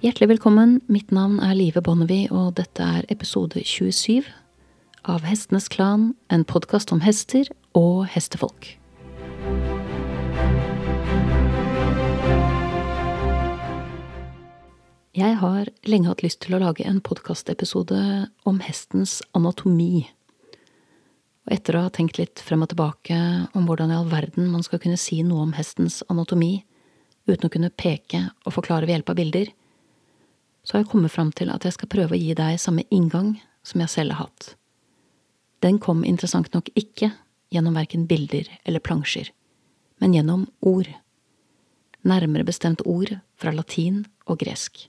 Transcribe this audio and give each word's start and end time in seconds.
Hjertelig 0.00 0.30
velkommen, 0.30 0.78
mitt 0.88 1.10
navn 1.12 1.42
er 1.44 1.52
Live 1.52 1.82
Bonnevie, 1.84 2.30
og 2.32 2.54
dette 2.56 2.80
er 2.80 3.04
episode 3.12 3.60
27 3.68 4.24
av 5.04 5.26
Hestenes 5.28 5.66
Klan, 5.68 6.14
en 6.32 6.46
podkast 6.48 6.88
om 6.96 7.02
hester 7.04 7.50
og 7.76 8.06
hestefolk. 8.08 8.70
Jeg 15.20 15.36
har 15.44 15.68
lenge 15.84 16.08
hatt 16.08 16.24
lyst 16.24 16.40
til 16.46 16.56
å 16.56 16.62
lage 16.64 16.88
en 16.88 17.04
podkastepisode 17.04 18.00
om 18.48 18.64
hestens 18.64 19.18
anatomi. 19.36 20.08
Og 21.44 21.56
etter 21.60 21.76
å 21.76 21.84
ha 21.90 21.92
tenkt 21.92 22.16
litt 22.16 22.40
frem 22.40 22.64
og 22.64 22.72
tilbake 22.72 23.20
om 23.52 23.68
hvordan 23.68 23.92
i 23.92 24.00
all 24.00 24.08
verden 24.08 24.48
man 24.48 24.64
skal 24.64 24.80
kunne 24.80 24.96
si 24.96 25.20
noe 25.20 25.44
om 25.44 25.56
hestens 25.60 26.00
anatomi 26.08 26.62
uten 27.28 27.50
å 27.52 27.52
kunne 27.52 27.68
peke 27.68 28.30
og 28.46 28.54
forklare 28.56 28.88
ved 28.88 28.96
hjelp 28.96 29.12
av 29.12 29.24
bilder, 29.26 29.56
så 30.62 30.76
har 30.76 30.84
jeg 30.84 30.90
kommet 30.92 31.12
fram 31.12 31.32
til 31.32 31.50
at 31.52 31.64
jeg 31.64 31.76
skal 31.76 31.90
prøve 31.92 32.16
å 32.16 32.20
gi 32.20 32.34
deg 32.36 32.60
samme 32.60 32.84
inngang 32.90 33.34
som 33.66 33.82
jeg 33.82 33.92
selv 33.92 34.16
har 34.16 34.28
hatt. 34.28 34.54
Den 35.64 35.78
kom 35.82 36.04
interessant 36.08 36.52
nok 36.54 36.70
ikke 36.78 37.12
gjennom 37.52 37.76
verken 37.76 38.06
bilder 38.08 38.48
eller 38.64 38.82
plansjer, 38.84 39.32
men 40.00 40.14
gjennom 40.16 40.46
ord. 40.60 40.88
Nærmere 42.06 42.46
bestemt 42.48 42.80
ord 42.88 43.12
fra 43.40 43.52
latin 43.52 44.04
og 44.24 44.40
gresk. 44.40 44.86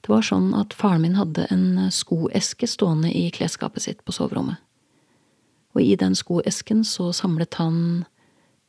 Det 0.00 0.12
var 0.12 0.24
sånn 0.24 0.52
at 0.56 0.74
faren 0.76 1.04
min 1.04 1.16
hadde 1.16 1.46
en 1.52 1.88
skoeske 1.92 2.68
stående 2.68 3.12
i 3.12 3.28
klesskapet 3.32 3.84
sitt 3.84 4.04
på 4.04 4.14
soverommet. 4.16 4.60
Og 5.76 5.84
i 5.84 5.94
den 5.96 6.16
skoesken 6.18 6.82
så 6.84 7.10
samlet 7.14 7.60
han 7.60 8.04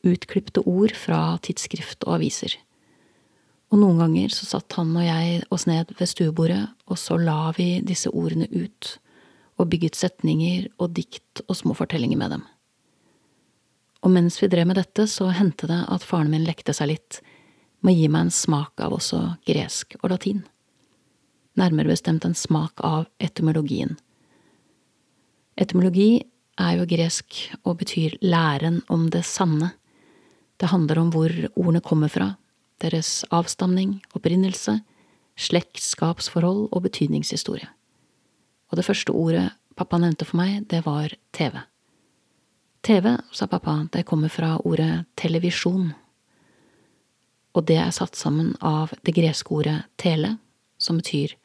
utklipte 0.06 0.62
ord 0.68 0.94
fra 0.98 1.38
tidsskrift 1.42 2.04
og 2.06 2.18
aviser. 2.20 2.54
Og 3.72 3.80
noen 3.80 4.02
ganger 4.02 4.32
så 4.34 4.44
satt 4.44 4.76
han 4.76 4.90
og 4.92 5.04
jeg 5.06 5.44
oss 5.54 5.64
ned 5.64 5.94
ved 5.96 6.08
stuebordet, 6.10 6.66
og 6.92 6.98
så 7.00 7.16
la 7.16 7.54
vi 7.56 7.80
disse 7.80 8.12
ordene 8.12 8.48
ut, 8.52 8.96
og 9.56 9.70
bygget 9.72 9.96
setninger 9.96 10.66
og 10.76 10.92
dikt 10.98 11.40
og 11.46 11.56
små 11.56 11.76
fortellinger 11.78 12.20
med 12.20 12.36
dem. 12.36 12.42
Og 14.02 14.12
mens 14.12 14.36
vi 14.42 14.50
drev 14.52 14.68
med 14.68 14.76
dette, 14.76 15.06
så 15.08 15.30
hendte 15.32 15.70
det 15.70 15.78
at 15.88 16.04
faren 16.04 16.30
min 16.32 16.44
lekte 16.44 16.74
seg 16.76 16.90
litt 16.90 17.20
med 17.82 17.94
å 17.94 17.96
gi 17.96 18.08
meg 18.12 18.26
en 18.26 18.34
smak 18.34 18.82
av 18.82 18.96
også 18.98 19.20
gresk 19.48 19.96
og 20.02 20.10
latin. 20.12 20.42
Nærmere 21.58 21.92
bestemt 21.92 22.26
en 22.26 22.36
smak 22.36 22.82
av 22.84 23.06
etymologien. 23.22 23.96
Etymologi 25.56 26.24
er 26.60 26.76
jo 26.76 26.88
gresk 26.88 27.38
og 27.62 27.78
betyr 27.80 28.18
læren 28.24 28.82
om 28.92 29.08
det 29.12 29.24
sanne. 29.28 29.72
Det 30.60 30.70
handler 30.72 31.00
om 31.00 31.10
hvor 31.14 31.32
ordene 31.54 31.82
kommer 31.84 32.12
fra, 32.12 32.32
deres 32.82 33.22
avstamning, 33.30 34.00
opprinnelse, 34.16 34.80
slektskapsforhold 35.38 36.68
og 36.70 36.82
betydningshistorie. 36.84 37.68
Og 38.70 38.78
det 38.78 38.86
første 38.86 39.12
ordet 39.12 39.50
pappa 39.76 39.98
nevnte 40.00 40.26
for 40.28 40.40
meg, 40.40 40.66
det 40.68 40.84
var 40.86 41.14
TV. 41.32 41.60
TV, 42.82 43.16
sa 43.32 43.46
pappa, 43.46 43.86
det 43.92 44.06
kommer 44.08 44.32
fra 44.32 44.56
ordet 44.64 45.04
televisjon. 45.16 45.92
Og 47.52 47.66
det 47.68 47.78
er 47.78 47.92
satt 47.94 48.16
sammen 48.18 48.54
av 48.60 48.94
det 49.06 49.14
greske 49.14 49.52
ordet 49.54 49.82
tele, 50.00 50.36
som 50.78 50.98
betyr 50.98 51.36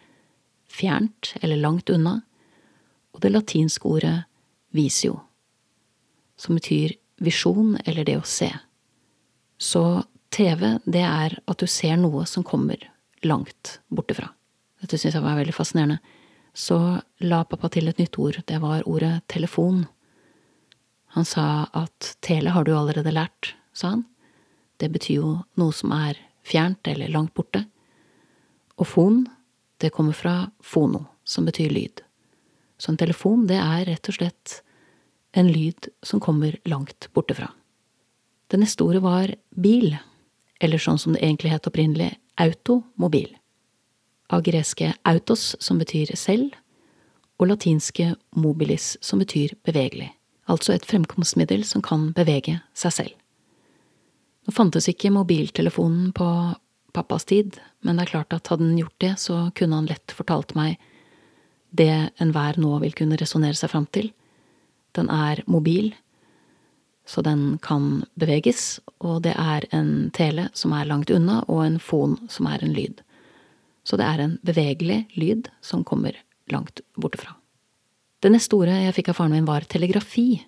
fjernt 0.67 1.35
eller 1.41 1.59
langt 1.61 1.89
unna, 1.93 2.21
og 3.13 3.21
det 3.21 3.31
latinske 3.33 3.87
ordet 3.87 4.15
visio, 4.75 5.19
som 6.37 6.57
betyr 6.57 6.95
visjon 7.23 7.77
eller 7.85 8.05
det 8.05 8.17
å 8.19 8.25
se. 8.27 8.49
Så 9.57 10.03
TV, 10.37 10.77
det 10.85 11.01
er 11.01 11.39
at 11.49 11.57
du 11.57 11.65
ser 11.69 11.97
noe 11.97 12.25
som 12.29 12.45
kommer 12.45 12.81
langt 13.25 13.79
borte 13.89 14.13
fra. 14.17 14.29
Dette 14.81 14.99
syns 14.99 15.17
jeg 15.17 15.25
var 15.25 15.37
veldig 15.39 15.55
fascinerende. 15.55 15.97
Så 16.53 16.77
la 17.25 17.43
pappa 17.45 17.69
til 17.73 17.89
et 17.89 17.97
nytt 18.01 18.17
ord, 18.21 18.37
det 18.45 18.59
var 18.61 18.85
ordet 18.89 19.21
telefon. 19.29 19.85
Han 21.17 21.25
sa 21.25 21.67
at 21.73 22.15
tele 22.25 22.53
har 22.53 22.65
du 22.65 22.75
allerede 22.77 23.13
lært, 23.13 23.55
sa 23.73 23.95
han. 23.95 24.05
Det 24.77 24.91
betyr 24.93 25.17
jo 25.17 25.31
noe 25.57 25.73
som 25.73 25.93
er 25.95 26.19
fjernt 26.45 26.85
eller 26.89 27.09
langt 27.13 27.33
borte. 27.37 27.63
Og 28.77 28.85
fon, 28.85 29.23
det 29.81 29.93
kommer 29.93 30.13
fra 30.17 30.51
fono, 30.61 31.05
som 31.25 31.45
betyr 31.49 31.73
lyd. 31.73 32.03
Så 32.77 32.93
en 32.93 32.99
telefon, 33.01 33.47
det 33.49 33.57
er 33.57 33.87
rett 33.89 34.09
og 34.09 34.17
slett 34.19 34.59
en 35.37 35.49
lyd 35.49 35.89
som 36.05 36.21
kommer 36.21 36.57
langt 36.69 37.09
borte 37.13 37.37
fra. 37.37 37.49
Det 38.47 38.61
neste 38.61 38.85
ordet 38.85 39.01
var 39.03 39.33
bil, 39.49 39.97
eller 40.59 40.81
sånn 40.81 40.99
som 41.01 41.13
det 41.13 41.23
egentlig 41.23 41.51
het 41.53 41.67
opprinnelig, 41.69 42.13
automobil. 42.37 43.29
Av 44.33 44.43
greske 44.43 44.93
autos, 45.07 45.55
som 45.59 45.79
betyr 45.79 46.13
selv, 46.19 46.55
og 47.37 47.51
latinske 47.51 48.15
mobilis, 48.35 48.95
som 49.01 49.21
betyr 49.21 49.53
bevegelig, 49.67 50.09
altså 50.49 50.73
et 50.73 50.85
fremkomstmiddel 50.89 51.63
som 51.67 51.83
kan 51.85 52.09
bevege 52.17 52.59
seg 52.77 52.95
selv. 52.95 53.15
Nå 54.47 54.53
fantes 54.55 54.87
ikke 54.89 55.11
mobiltelefonen 55.13 56.13
på 56.15 56.27
pappas 56.95 57.27
tid, 57.29 57.59
men 57.85 57.97
det 57.97 58.07
er 58.07 58.13
klart 58.15 58.33
at 58.33 58.49
hadde 58.49 58.65
han 58.65 58.79
gjort 58.79 59.01
det, 59.03 59.13
så 59.21 59.39
kunne 59.55 59.81
han 59.81 59.89
lett 59.89 60.13
fortalt 60.15 60.55
meg 60.57 60.79
det 61.77 61.91
enhver 62.23 62.57
nå 62.61 62.77
vil 62.81 62.95
kunne 62.95 63.19
resonnere 63.19 63.57
seg 63.59 63.73
fram 63.73 63.85
til. 63.91 64.09
Den 64.95 65.11
er 65.13 65.43
mobil, 65.51 65.91
så 67.07 67.23
den 67.23 67.57
kan 67.63 68.03
beveges, 68.19 68.79
og 68.99 69.21
det 69.23 69.33
er 69.39 69.65
en 69.71 70.09
tele 70.15 70.49
som 70.57 70.73
er 70.75 70.89
langt 70.89 71.11
unna, 71.13 71.39
og 71.47 71.63
en 71.63 71.79
fon 71.79 72.17
som 72.29 72.49
er 72.51 72.63
en 72.63 72.75
lyd. 72.75 73.01
Så 73.87 73.95
det 73.99 74.05
er 74.05 74.23
en 74.23 74.35
bevegelig 74.43 75.05
lyd 75.15 75.47
som 75.63 75.85
kommer 75.87 76.17
langt 76.51 76.83
bortefra. 76.99 77.37
Det 78.19 78.31
neste 78.33 78.57
ordet 78.57 78.81
jeg 78.83 78.95
fikk 78.97 79.13
av 79.13 79.19
faren 79.21 79.37
min, 79.37 79.47
var 79.47 79.63
telegrafi, 79.69 80.41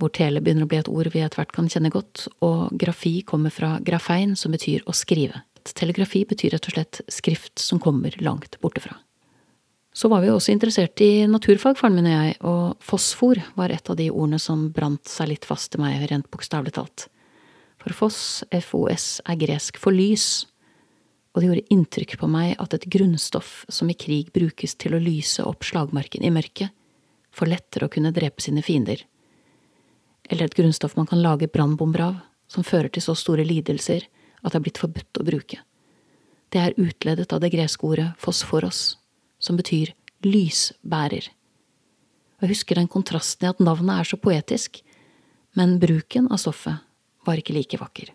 hvor 0.00 0.10
tele 0.10 0.42
begynner 0.42 0.66
å 0.66 0.70
bli 0.72 0.80
et 0.80 0.90
ord 0.90 1.12
vi 1.14 1.22
etter 1.22 1.38
hvert 1.38 1.54
kan 1.54 1.70
kjenne 1.70 1.92
godt, 1.94 2.26
og 2.42 2.74
grafi 2.80 3.20
kommer 3.22 3.54
fra 3.54 3.76
grafein, 3.84 4.34
som 4.34 4.54
betyr 4.56 4.82
å 4.90 4.96
skrive. 4.96 5.44
Telegrafi 5.64 6.24
betyr 6.28 6.56
rett 6.56 6.66
og 6.68 6.74
slett 6.74 7.00
skrift 7.12 7.62
som 7.62 7.78
kommer 7.80 8.16
langt 8.24 8.58
borte 8.64 8.82
fra. 8.82 8.98
Så 9.94 10.08
var 10.10 10.24
vi 10.24 10.30
også 10.32 10.50
interessert 10.50 10.98
i 11.04 11.22
naturfag, 11.30 11.76
faren 11.78 11.94
min 11.94 12.08
og 12.10 12.14
jeg, 12.16 12.36
og 12.42 12.82
fosfor 12.82 13.38
var 13.54 13.70
et 13.70 13.90
av 13.90 13.98
de 14.00 14.08
ordene 14.10 14.40
som 14.42 14.66
brant 14.74 15.06
seg 15.06 15.30
litt 15.30 15.46
fast 15.46 15.70
til 15.70 15.84
meg, 15.84 16.02
rent 16.10 16.26
bokstavelig 16.34 16.74
talt. 16.74 17.06
For 17.78 17.94
foss, 17.94 18.18
FOS, 18.50 19.20
er 19.22 19.38
gresk 19.38 19.78
for 19.78 19.94
lys, 19.94 20.48
og 21.30 21.42
det 21.42 21.50
gjorde 21.50 21.74
inntrykk 21.74 22.16
på 22.18 22.30
meg 22.30 22.56
at 22.62 22.74
et 22.74 22.88
grunnstoff 22.90 23.62
som 23.70 23.90
i 23.90 23.96
krig 23.98 24.32
brukes 24.34 24.74
til 24.82 24.96
å 24.96 25.02
lyse 25.02 25.46
opp 25.46 25.66
slagmarken 25.66 26.26
i 26.26 26.32
mørket, 26.34 26.74
for 27.34 27.50
lettere 27.50 27.86
å 27.86 27.92
kunne 27.92 28.14
drepe 28.14 28.42
sine 28.42 28.62
fiender. 28.66 28.98
Eller 30.26 30.48
et 30.48 30.58
grunnstoff 30.58 30.98
man 30.98 31.06
kan 31.10 31.22
lage 31.22 31.50
brannbomber 31.50 32.02
av, 32.02 32.18
som 32.50 32.66
fører 32.66 32.90
til 32.90 33.02
så 33.02 33.14
store 33.18 33.46
lidelser 33.46 34.08
at 34.42 34.50
det 34.50 34.58
er 34.58 34.66
blitt 34.66 34.82
forbudt 34.82 35.22
å 35.22 35.26
bruke. 35.26 35.62
Det 36.50 36.60
er 36.62 36.78
utledet 36.78 37.30
av 37.34 37.42
det 37.42 37.54
greske 37.54 37.86
ordet 37.86 38.12
fosforos, 38.22 38.94
som 39.44 39.58
betyr 39.60 39.92
lysbærer. 40.24 41.28
Jeg 42.40 42.50
husker 42.50 42.80
den 42.80 42.90
kontrasten 42.90 43.46
i 43.46 43.52
at 43.52 43.60
navnet 43.62 44.00
er 44.00 44.08
så 44.08 44.18
poetisk, 44.20 44.80
men 45.56 45.78
bruken 45.82 46.30
av 46.32 46.40
stoffet 46.42 46.80
var 47.24 47.40
ikke 47.40 47.54
like 47.56 47.80
vakker. 47.80 48.10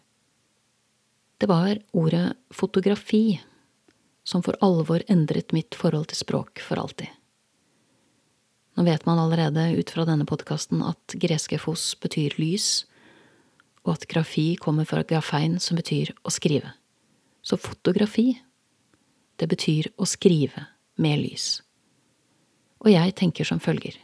Det 1.39 1.47
var 1.47 1.79
ordet 1.95 2.33
fotografi 2.51 3.39
som 4.27 4.43
for 4.45 4.57
alvor 4.65 5.05
endret 5.09 5.53
mitt 5.55 5.77
forhold 5.77 6.09
til 6.11 6.19
språk 6.19 6.61
for 6.61 6.81
alltid. 6.81 7.07
Nå 8.77 8.85
vet 8.85 9.05
man 9.07 9.19
allerede 9.19 9.71
ut 9.79 9.89
fra 9.91 10.05
denne 10.07 10.27
podkasten 10.29 10.83
at 10.85 11.15
greske 11.19 11.57
fos 11.59 11.93
betyr 11.99 12.35
lys, 12.39 12.85
og 13.87 13.95
at 13.95 14.05
grafi 14.11 14.53
kommer 14.59 14.85
fra 14.85 15.05
grafein, 15.07 15.57
som 15.63 15.79
betyr 15.79 16.11
å 16.27 16.31
skrive. 16.31 16.75
Så 17.41 17.57
fotografi, 17.57 18.33
det 19.39 19.47
betyr 19.49 19.89
å 19.97 20.05
skrive 20.07 20.67
med 20.99 21.21
lys. 21.23 21.59
Og 22.83 22.91
jeg 22.93 23.15
tenker 23.19 23.47
som 23.47 23.61
følger. 23.63 23.97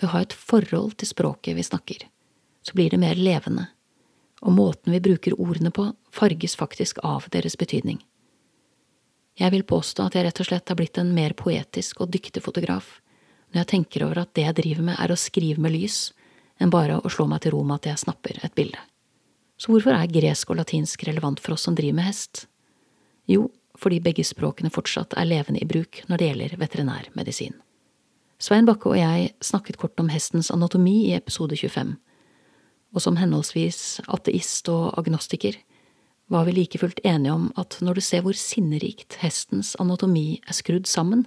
Ved 0.00 0.08
å 0.08 0.14
ha 0.14 0.22
et 0.24 0.36
forhold 0.36 0.96
til 1.00 1.10
språket 1.10 1.56
vi 1.56 1.64
snakker, 1.64 2.06
så 2.64 2.76
blir 2.76 2.92
det 2.92 3.00
mer 3.00 3.20
levende, 3.20 3.68
og 4.40 4.56
måten 4.56 4.92
vi 4.94 5.02
bruker 5.04 5.36
ordene 5.36 5.72
på, 5.72 5.90
farges 6.12 6.56
faktisk 6.56 7.02
av 7.04 7.28
deres 7.32 7.56
betydning. 7.60 8.00
Jeg 9.40 9.52
vil 9.54 9.64
påstå 9.64 10.08
at 10.08 10.16
jeg 10.16 10.26
rett 10.26 10.40
og 10.42 10.48
slett 10.48 10.68
har 10.68 10.76
blitt 10.76 10.98
en 11.00 11.12
mer 11.16 11.36
poetisk 11.38 12.02
og 12.02 12.10
dyktig 12.12 12.42
fotograf 12.44 12.98
når 13.50 13.62
jeg 13.64 13.70
tenker 13.72 14.04
over 14.06 14.22
at 14.22 14.32
det 14.38 14.44
jeg 14.46 14.56
driver 14.60 14.86
med, 14.86 14.96
er 15.02 15.10
å 15.10 15.18
skrive 15.18 15.62
med 15.62 15.74
lys, 15.74 16.12
enn 16.60 16.70
bare 16.70 17.00
å 17.00 17.10
slå 17.10 17.26
meg 17.30 17.42
til 17.42 17.56
ro 17.56 17.64
med 17.66 17.80
at 17.80 17.88
jeg 17.90 18.02
snapper 18.04 18.38
et 18.46 18.54
bilde. 18.54 18.78
Så 19.60 19.72
hvorfor 19.72 19.96
er 19.96 20.12
gresk 20.12 20.52
og 20.52 20.60
latinsk 20.60 21.02
relevant 21.08 21.40
for 21.42 21.56
oss 21.56 21.66
som 21.66 21.74
driver 21.76 21.98
med 21.98 22.06
hest? 22.06 22.44
Jo, 23.28 23.48
fordi 23.80 24.00
begge 24.04 24.24
språkene 24.26 24.70
fortsatt 24.72 25.16
er 25.18 25.28
levende 25.28 25.62
i 25.62 25.68
bruk 25.68 26.02
når 26.08 26.20
det 26.20 26.28
gjelder 26.28 26.60
veterinærmedisin. 26.60 27.56
Svein 28.40 28.68
Bakke 28.68 28.92
og 28.92 28.96
jeg 28.96 29.32
snakket 29.44 29.76
kort 29.80 30.00
om 30.00 30.08
hestens 30.12 30.50
anatomi 30.52 31.10
i 31.10 31.16
episode 31.16 31.56
25, 31.56 31.96
og 32.94 33.04
som 33.04 33.18
henholdsvis 33.20 34.00
ateist 34.08 34.68
og 34.72 34.96
agnostiker 35.00 35.58
var 36.30 36.46
vi 36.46 36.54
like 36.54 36.78
fullt 36.78 37.02
enige 37.04 37.34
om 37.34 37.48
at 37.58 37.76
når 37.82 37.98
du 37.98 38.02
ser 38.06 38.22
hvor 38.24 38.36
sinnerikt 38.38 39.18
hestens 39.20 39.74
anatomi 39.82 40.40
er 40.46 40.56
skrudd 40.56 40.86
sammen, 40.88 41.26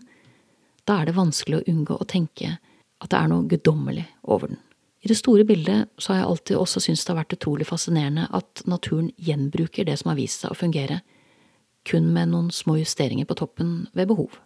da 0.88 1.00
er 1.00 1.10
det 1.10 1.18
vanskelig 1.18 1.60
å 1.60 1.66
unngå 1.70 1.98
å 2.00 2.08
tenke 2.08 2.58
at 3.04 3.12
det 3.12 3.20
er 3.20 3.32
noe 3.32 3.48
guddommelig 3.52 4.06
over 4.24 4.54
den. 4.54 4.62
I 5.04 5.12
det 5.12 5.20
store 5.20 5.44
bildet 5.44 5.92
så 6.00 6.14
har 6.14 6.22
jeg 6.22 6.30
alltid 6.30 6.58
også 6.58 6.82
syntes 6.86 7.04
det 7.04 7.12
har 7.12 7.20
vært 7.20 7.36
utrolig 7.36 7.68
fascinerende 7.68 8.30
at 8.32 8.64
naturen 8.66 9.10
gjenbruker 9.20 9.84
det 9.88 9.98
som 10.00 10.14
har 10.14 10.20
vist 10.20 10.44
seg 10.44 10.54
å 10.54 10.60
fungere, 10.60 11.02
kun 11.88 12.12
med 12.14 12.32
noen 12.32 12.52
små 12.52 12.78
justeringer 12.80 13.28
på 13.30 13.38
toppen 13.40 13.88
ved 13.94 14.08
behov. 14.12 14.40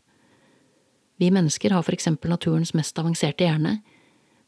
Vi 1.18 1.31
mennesker 1.34 1.74
har 1.74 1.86
for 1.86 1.95
eksempel 1.98 2.30
naturens 2.30 2.74
mest 2.78 2.98
avanserte 3.00 3.45
hjerne, 3.45 3.80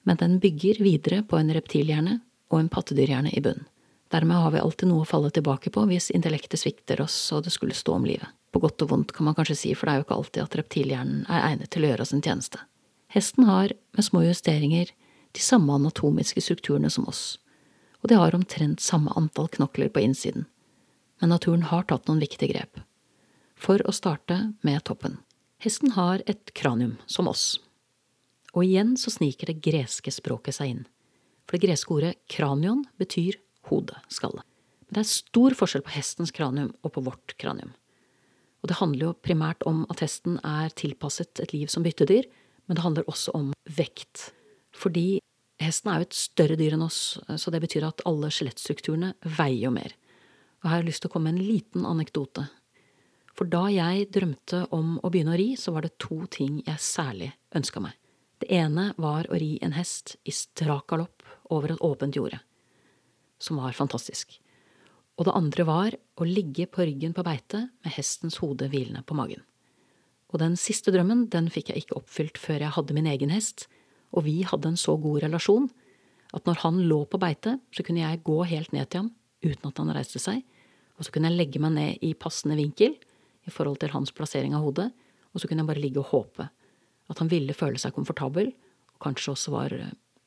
men 0.05 0.17
den 0.17 0.39
bygger 0.39 0.81
videre 0.83 1.23
på 1.23 1.37
en 1.37 1.51
reptilhjerne 1.53 2.19
og 2.49 2.59
en 2.59 2.69
pattedyrhjerne 2.69 3.33
i 3.33 3.41
bunnen. 3.41 3.65
Dermed 4.09 4.41
har 4.41 4.51
vi 4.51 4.61
alltid 4.61 4.89
noe 4.89 5.03
å 5.05 5.09
falle 5.09 5.29
tilbake 5.29 5.69
på 5.73 5.83
hvis 5.89 6.09
intellektet 6.17 6.61
svikter 6.61 7.01
oss 7.03 7.17
og 7.35 7.43
det 7.45 7.53
skulle 7.53 7.77
stå 7.77 7.93
om 7.93 8.07
livet. 8.09 8.29
På 8.49 8.61
godt 8.63 8.81
og 8.81 8.89
vondt, 8.89 9.13
kan 9.13 9.27
man 9.27 9.35
kanskje 9.37 9.57
si, 9.57 9.73
for 9.77 9.85
det 9.85 9.93
er 9.93 9.99
jo 9.99 10.05
ikke 10.07 10.15
alltid 10.17 10.41
at 10.43 10.55
reptilhjernen 10.57 11.27
er 11.29 11.43
egnet 11.51 11.69
til 11.69 11.85
å 11.85 11.91
gjøre 11.91 12.05
oss 12.07 12.13
en 12.17 12.23
tjeneste. 12.25 12.63
Hesten 13.13 13.45
har, 13.45 13.75
med 13.93 14.05
små 14.05 14.23
justeringer, 14.25 14.89
de 15.37 15.43
samme 15.45 15.75
anatomiske 15.77 16.41
strukturene 16.41 16.89
som 16.89 17.05
oss, 17.09 17.37
og 18.01 18.09
de 18.09 18.17
har 18.17 18.33
omtrent 18.33 18.81
samme 18.81 19.13
antall 19.17 19.51
knokler 19.53 19.91
på 19.93 20.01
innsiden. 20.01 20.47
Men 21.19 21.33
naturen 21.33 21.65
har 21.67 21.87
tatt 21.87 22.07
noen 22.07 22.21
viktige 22.23 22.53
grep. 22.53 22.79
For 23.59 23.81
å 23.87 23.95
starte 23.95 24.53
med 24.63 24.83
toppen. 24.87 25.17
Hesten 25.59 25.91
har 25.97 26.23
et 26.31 26.53
kranium, 26.55 26.95
som 27.07 27.27
oss. 27.27 27.57
Og 28.55 28.63
igjen 28.63 28.95
så 28.97 29.11
sniker 29.11 29.51
det 29.51 29.59
greske 29.65 30.13
språket 30.15 30.55
seg 30.55 30.73
inn. 30.73 30.85
For 31.45 31.57
det 31.57 31.67
greske 31.67 31.91
ordet 31.91 32.15
kranion 32.31 32.85
betyr 33.01 33.35
hode, 33.67 33.97
skalle. 34.07 34.45
Men 34.87 34.97
det 34.97 35.03
er 35.03 35.11
stor 35.11 35.55
forskjell 35.59 35.83
på 35.85 35.93
hestens 35.93 36.31
kranium 36.33 36.71
og 36.81 36.93
på 36.95 37.03
vårt 37.05 37.35
kranium. 37.41 37.75
Og 38.63 38.71
det 38.71 38.79
handler 38.79 39.09
jo 39.09 39.17
primært 39.23 39.63
om 39.67 39.83
at 39.91 40.01
hesten 40.03 40.39
er 40.43 40.71
tilpasset 40.75 41.43
et 41.43 41.53
liv 41.55 41.69
som 41.71 41.83
byttedyr, 41.85 42.27
men 42.67 42.77
det 42.77 42.83
handler 42.83 43.07
også 43.11 43.33
om 43.37 43.51
vekt. 43.77 44.29
Fordi 44.75 45.19
hesten 45.61 45.91
er 45.91 46.01
jo 46.01 46.07
et 46.07 46.17
større 46.17 46.57
dyr 46.59 46.75
enn 46.75 46.85
oss, 46.85 47.19
så 47.39 47.51
det 47.53 47.63
betyr 47.63 47.87
at 47.87 48.03
alle 48.09 48.31
skjelettstrukturene 48.33 49.13
veier 49.37 49.67
jo 49.67 49.73
mer. 49.75 49.95
Og 50.59 50.67
her 50.67 50.75
har 50.75 50.83
jeg 50.83 50.89
lyst 50.91 51.03
til 51.05 51.11
å 51.11 51.13
komme 51.13 51.31
med 51.31 51.39
en 51.39 51.47
liten 51.47 51.85
anekdote. 51.87 52.47
For 53.37 53.47
da 53.47 53.67
jeg 53.71 54.09
drømte 54.11 54.65
om 54.75 54.97
å 54.99 55.11
begynne 55.11 55.35
å 55.35 55.39
ri, 55.39 55.53
så 55.55 55.71
var 55.71 55.85
det 55.85 55.95
to 56.01 56.25
ting 56.31 56.59
jeg 56.65 56.83
særlig 56.83 57.31
ønska 57.55 57.79
meg. 57.83 57.95
Det 58.39 58.51
ene 58.55 58.91
var 58.99 59.27
å 59.27 59.39
ri 59.39 59.57
en 59.63 59.75
hest 59.75 60.17
i 60.27 60.33
strak 60.35 60.87
galopp 60.91 61.23
over 61.51 61.73
et 61.73 61.83
åpent 61.83 62.15
jorde 62.15 62.39
som 63.39 63.59
var 63.59 63.75
fantastisk. 63.75 64.35
Og 65.19 65.27
det 65.27 65.35
andre 65.35 65.65
var 65.67 65.95
å 66.19 66.27
ligge 66.27 66.67
på 66.71 66.85
ryggen 66.87 67.15
på 67.15 67.23
beite 67.27 67.65
med 67.83 67.95
hestens 67.95 68.39
hode 68.43 68.69
hvilende 68.71 69.03
på 69.07 69.17
magen. 69.17 69.41
Og 70.29 70.39
den 70.43 70.55
siste 70.59 70.93
drømmen 70.93 71.27
den 71.33 71.49
fikk 71.51 71.71
jeg 71.71 71.83
ikke 71.83 71.97
oppfylt 71.99 72.37
før 72.39 72.65
jeg 72.65 72.75
hadde 72.75 72.95
min 72.95 73.09
egen 73.09 73.33
hest, 73.33 73.67
og 74.13 74.25
vi 74.27 74.41
hadde 74.47 74.71
en 74.71 74.79
så 74.79 74.95
god 75.01 75.23
relasjon 75.25 75.69
at 76.35 76.45
når 76.45 76.61
han 76.63 76.83
lå 76.85 77.01
på 77.09 77.19
beite, 77.21 77.57
så 77.73 77.83
kunne 77.85 78.03
jeg 78.03 78.23
gå 78.27 78.37
helt 78.51 78.73
ned 78.75 78.89
til 78.89 79.05
ham 79.05 79.13
uten 79.39 79.71
at 79.71 79.79
han 79.81 79.93
reiste 79.95 80.21
seg, 80.21 80.43
og 80.99 81.05
så 81.05 81.13
kunne 81.15 81.31
jeg 81.31 81.39
legge 81.39 81.61
meg 81.63 81.75
ned 81.75 82.05
i 82.05 82.11
passende 82.13 82.57
vinkel 82.59 82.97
i 83.47 83.53
forhold 83.53 83.79
til 83.81 83.93
hans 83.95 84.11
plassering 84.13 84.53
av 84.57 84.65
hodet, 84.67 84.89
og 85.31 85.41
så 85.41 85.47
kunne 85.47 85.63
jeg 85.63 85.71
bare 85.71 85.83
ligge 85.83 86.01
og 86.03 86.11
håpe 86.11 86.49
at 87.09 87.21
han 87.23 87.29
ville 87.31 87.55
føle 87.57 87.79
seg 87.81 87.95
komfortabel, 87.95 88.51
og 88.93 89.01
kanskje 89.01 89.33
også 89.33 89.53
var 89.55 89.73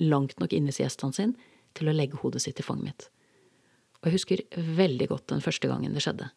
langt 0.03 0.41
nok 0.43 0.55
inne 0.57 0.73
i 0.73 0.75
siestaen 0.75 1.15
sin 1.15 1.35
til 1.77 1.89
å 1.89 1.95
legge 1.95 2.19
hodet 2.19 2.43
sitt 2.43 2.59
i 2.59 2.65
fanget 2.67 2.89
mitt. 2.89 3.05
Og 4.01 4.09
jeg 4.09 4.17
husker 4.17 4.43
veldig 4.81 5.07
godt 5.13 5.29
den 5.31 5.45
første 5.45 5.71
gangen 5.71 5.95
det 5.95 6.03
skjedde. 6.03 6.33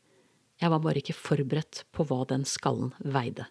Jeg 0.61 0.71
var 0.71 0.83
bare 0.83 1.01
ikke 1.01 1.17
forberedt 1.17 1.81
på 1.95 2.05
hva 2.07 2.21
den 2.29 2.45
skallen 2.47 2.93
veide. 3.01 3.47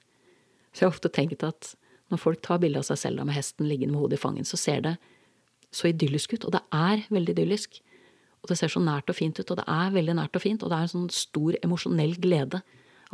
Så 0.70 0.84
jeg 0.84 0.88
har 0.88 0.94
ofte 0.94 1.10
tenkt 1.12 1.42
at 1.46 1.74
når 2.12 2.20
folk 2.22 2.44
tar 2.44 2.60
bilde 2.62 2.78
av 2.78 2.86
seg 2.86 3.00
selv 3.00 3.20
da 3.20 3.26
med 3.26 3.36
hesten 3.36 3.66
liggende 3.68 3.96
med 3.96 4.04
hodet 4.04 4.20
i 4.20 4.22
fanget, 4.22 4.48
så 4.48 4.60
ser 4.60 4.84
det 4.86 4.94
så 5.74 5.90
idyllisk 5.90 6.36
ut. 6.36 6.46
Og 6.46 6.54
det 6.54 6.62
er 6.70 7.02
veldig 7.10 7.34
idyllisk. 7.34 7.80
Og 8.44 8.50
det 8.50 8.58
ser 8.60 8.72
så 8.72 8.82
nært 8.84 9.08
og 9.08 9.16
fint 9.16 9.38
ut, 9.40 9.50
og 9.50 9.56
det 9.56 9.64
er 9.72 9.94
veldig 9.94 10.18
nært 10.18 10.36
og 10.36 10.44
fint, 10.44 10.62
og 10.62 10.68
det 10.68 10.76
er 10.76 10.86
en 10.86 10.92
sånn 10.92 11.12
stor 11.16 11.56
emosjonell 11.64 12.18
glede 12.20 12.60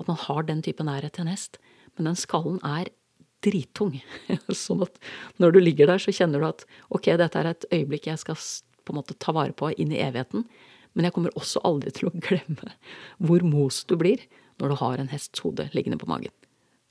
at 0.01 0.09
man 0.09 0.19
har 0.19 0.49
den 0.49 0.63
type 0.67 0.83
nærhet 0.83 1.15
til 1.15 1.27
en 1.27 1.31
hest. 1.31 1.61
Men 1.95 2.11
den 2.11 2.19
skallen 2.19 2.59
er 2.67 2.91
drittung. 3.45 4.01
sånn 4.65 4.83
at 4.87 4.99
når 5.43 5.55
du 5.55 5.61
ligger 5.63 5.91
der, 5.91 6.03
så 6.03 6.15
kjenner 6.15 6.43
du 6.43 6.49
at 6.51 6.67
ok, 6.91 7.13
dette 7.21 7.39
er 7.39 7.53
et 7.53 7.69
øyeblikk 7.71 8.11
jeg 8.11 8.23
skal 8.23 8.39
på 8.85 8.95
en 8.95 8.99
måte 8.99 9.17
ta 9.23 9.35
vare 9.37 9.55
på 9.57 9.71
inn 9.77 9.95
i 9.95 10.03
evigheten. 10.03 10.47
Men 10.99 11.07
jeg 11.07 11.15
kommer 11.15 11.35
også 11.39 11.63
aldri 11.67 11.93
til 11.95 12.11
å 12.11 12.15
glemme 12.17 12.75
hvor 13.23 13.45
mos 13.47 13.85
du 13.87 13.95
blir 14.01 14.27
når 14.61 14.73
du 14.73 14.79
har 14.83 15.01
en 15.01 15.13
hests 15.13 15.45
hode 15.45 15.71
liggende 15.77 16.01
på 16.01 16.11
magen. 16.11 16.35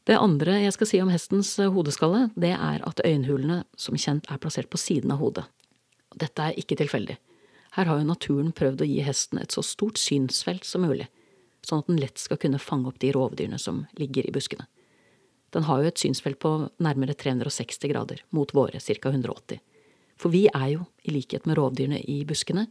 Det 0.07 0.17
andre 0.17 0.61
jeg 0.63 0.73
skal 0.73 0.89
si 0.89 0.99
om 1.03 1.11
hestens 1.11 1.51
eh, 1.61 1.69
hodeskalle, 1.69 2.29
det 2.39 2.55
er 2.55 2.81
at 2.87 3.01
øyenhulene 3.05 3.61
som 3.77 3.97
kjent 3.99 4.29
er 4.31 4.39
plassert 4.41 4.71
på 4.71 4.79
siden 4.81 5.11
av 5.13 5.19
hodet. 5.21 5.43
Dette 6.17 6.47
er 6.47 6.57
ikke 6.57 6.79
tilfeldig. 6.79 7.19
Her 7.79 7.87
har 7.87 8.01
jo 8.01 8.09
naturen 8.09 8.51
prøvd 8.51 8.81
å 8.83 8.85
gi 8.89 8.99
hesten 9.07 9.39
et 9.39 9.53
så 9.55 9.61
stort 9.63 9.95
synsfelt 10.01 10.65
som 10.67 10.83
mulig, 10.83 11.05
sånn 11.63 11.79
at 11.79 11.87
den 11.87 11.99
lett 12.01 12.19
skal 12.19 12.35
kunne 12.41 12.59
fange 12.59 12.89
opp 12.89 12.97
de 12.99 13.13
rovdyrene 13.15 13.55
som 13.55 13.85
ligger 13.95 14.25
i 14.27 14.33
buskene. 14.35 14.65
Den 15.55 15.63
har 15.63 15.79
jo 15.79 15.87
et 15.87 16.01
synsfelt 16.01 16.41
på 16.43 16.51
nærmere 16.83 17.15
360 17.15 17.87
grader, 17.93 18.19
mot 18.35 18.51
våre 18.51 18.81
ca. 18.83 19.13
180. 19.13 19.61
For 20.19 20.33
vi 20.33 20.49
er 20.51 20.65
jo, 20.73 20.89
i 21.07 21.13
likhet 21.15 21.47
med 21.47 21.55
rovdyrene 21.55 22.01
i 22.03 22.17
buskene, 22.27 22.65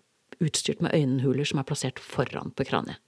utstyrt 0.44 0.82
med 0.84 0.92
øyenhuler 0.92 1.48
som 1.48 1.62
er 1.62 1.66
plassert 1.70 2.02
foran 2.04 2.52
på 2.52 2.68
kraniet. 2.68 3.00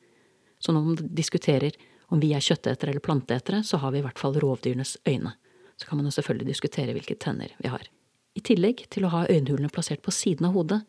Så 0.56 0.72
når 0.72 0.86
man 0.86 1.10
diskuterer 1.20 1.76
om 2.08 2.24
vi 2.24 2.32
er 2.32 2.40
kjøttetere 2.40 2.94
eller 2.94 3.04
planteetere, 3.04 3.60
så 3.60 3.76
har 3.84 3.92
vi 3.92 4.00
i 4.00 4.06
hvert 4.06 4.18
fall 4.18 4.40
rovdyrenes 4.40 4.96
øyne. 5.04 5.34
Så 5.76 5.84
kan 5.84 6.00
man 6.00 6.08
jo 6.08 6.16
selvfølgelig 6.16 6.48
diskutere 6.54 6.96
hvilke 6.96 7.20
tenner 7.20 7.52
vi 7.60 7.68
har. 7.68 7.84
I 8.32 8.40
tillegg 8.40 8.86
til 8.88 9.04
å 9.04 9.12
ha 9.12 9.26
øyenhulene 9.28 9.68
plassert 9.68 10.00
på 10.00 10.16
siden 10.16 10.48
av 10.48 10.56
hodet, 10.56 10.80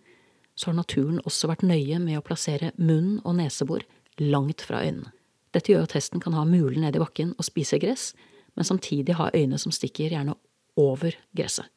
så 0.55 0.69
har 0.69 0.77
naturen 0.77 1.21
også 1.25 1.49
vært 1.51 1.65
nøye 1.65 1.99
med 2.01 2.19
å 2.19 2.25
plassere 2.25 2.71
munn 2.77 3.19
og 3.23 3.37
nesebor 3.39 3.85
langt 4.21 4.63
fra 4.65 4.83
øynene. 4.85 5.11
Dette 5.51 5.73
gjør 5.73 5.87
at 5.87 5.95
hesten 5.97 6.21
kan 6.23 6.35
ha 6.37 6.45
mulen 6.47 6.85
ned 6.85 6.95
i 6.95 7.01
bakken 7.01 7.33
og 7.37 7.47
spise 7.47 7.79
gress, 7.81 8.11
men 8.55 8.67
samtidig 8.67 9.17
ha 9.19 9.31
øyne 9.35 9.59
som 9.59 9.73
stikker 9.75 10.13
gjerne 10.13 10.35
over 10.79 11.15
gresset, 11.35 11.67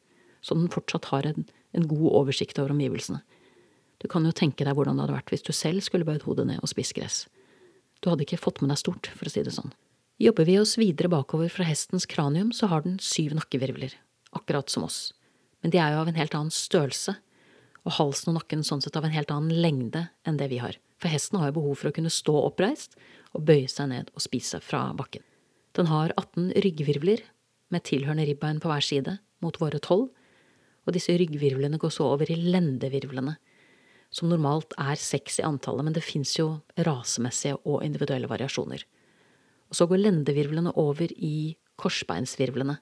så 0.41 0.55
den 0.55 0.71
fortsatt 0.71 1.09
har 1.11 1.27
en, 1.27 1.47
en 1.75 1.87
god 1.87 2.07
oversikt 2.21 2.59
over 2.61 2.71
omgivelsene. 2.75 3.19
Du 3.99 4.07
kan 4.11 4.25
jo 4.27 4.35
tenke 4.35 4.67
deg 4.67 4.75
hvordan 4.75 4.97
det 4.97 5.05
hadde 5.05 5.17
vært 5.17 5.33
hvis 5.33 5.43
du 5.43 5.51
selv 5.55 5.83
skulle 5.83 6.07
bøyd 6.07 6.23
hodet 6.27 6.47
ned 6.47 6.63
og 6.63 6.71
spist 6.71 6.95
gress. 6.95 7.25
Du 8.03 8.11
hadde 8.11 8.25
ikke 8.27 8.39
fått 8.39 8.61
med 8.61 8.71
deg 8.71 8.79
stort, 8.79 9.09
for 9.15 9.27
å 9.27 9.31
si 9.31 9.43
det 9.43 9.55
sånn. 9.55 9.73
Jobber 10.21 10.47
vi 10.47 10.59
oss 10.61 10.77
videre 10.79 11.11
bakover 11.11 11.49
fra 11.51 11.65
hestens 11.67 12.07
kranium, 12.07 12.53
så 12.55 12.69
har 12.71 12.85
den 12.85 12.99
syv 13.03 13.35
nakkevirvler, 13.35 13.95
akkurat 14.35 14.71
som 14.71 14.85
oss, 14.87 15.09
men 15.63 15.73
de 15.73 15.79
er 15.81 15.95
jo 15.95 16.03
av 16.03 16.11
en 16.11 16.19
helt 16.19 16.35
annen 16.37 16.53
størrelse, 16.53 17.17
og 17.85 17.95
halsen 17.99 18.31
og 18.31 18.39
nakken 18.39 18.65
sånn 18.65 18.81
sett 18.81 18.97
av 18.97 19.05
en 19.05 19.13
helt 19.13 19.31
annen 19.33 19.61
lengde 19.61 20.07
enn 20.25 20.39
det 20.39 20.49
vi 20.51 20.59
har, 20.61 20.77
for 20.97 21.13
hesten 21.13 21.39
har 21.39 21.51
jo 21.51 21.59
behov 21.59 21.79
for 21.79 21.91
å 21.91 21.95
kunne 21.95 22.13
stå 22.13 22.35
oppreist 22.47 22.97
og 23.35 23.45
bøye 23.45 23.69
seg 23.71 23.91
ned 23.91 24.11
og 24.15 24.23
spise 24.25 24.61
fra 24.63 24.87
bakken. 24.97 25.23
Den 25.77 25.91
har 25.91 26.13
18 26.15 26.53
ryggvirvler 26.65 27.21
med 27.73 27.85
tilhørende 27.85 28.25
ribbein 28.27 28.61
på 28.63 28.71
hver 28.71 28.85
side, 28.85 29.17
mot 29.43 29.57
våre 29.61 29.81
tolv, 29.83 30.07
og 30.85 30.93
disse 30.95 31.13
ryggvirvlene 31.17 31.79
går 31.81 31.93
så 31.93 32.07
over 32.13 32.29
i 32.31 32.37
lendevirvlene, 32.39 33.35
som 34.13 34.29
normalt 34.31 34.73
er 34.79 34.97
seks 35.01 35.41
i 35.41 35.45
antallet, 35.45 35.83
men 35.85 35.95
det 35.95 36.05
fins 36.05 36.35
jo 36.37 36.61
rasemessige 36.87 37.57
og 37.65 37.83
individuelle 37.83 38.29
variasjoner. 38.31 38.85
Og 39.69 39.77
så 39.77 39.87
går 39.89 40.03
lendevirvlene 40.05 40.71
over 40.79 41.11
i 41.11 41.57
korsbeinsvirvlene, 41.81 42.77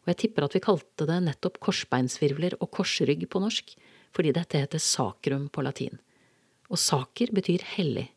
og 0.00 0.08
jeg 0.08 0.20
tipper 0.22 0.46
at 0.46 0.54
vi 0.56 0.62
kalte 0.64 1.04
det 1.08 1.18
nettopp 1.26 1.58
korsbeinsvirvler 1.60 2.56
og 2.62 2.70
korsrygg 2.72 3.26
på 3.28 3.42
norsk, 3.42 3.74
fordi 4.14 4.34
dette 4.36 4.60
heter 4.60 4.82
sakrum 4.82 5.48
på 5.52 5.64
latin. 5.64 6.00
Og 6.70 6.78
saker 6.78 7.32
betyr 7.34 7.64
hellig, 7.76 8.08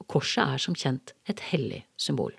og 0.00 0.08
korset 0.10 0.44
er 0.44 0.62
som 0.62 0.76
kjent 0.76 1.14
et 1.28 1.40
hellig 1.52 1.82
symbol. 2.00 2.32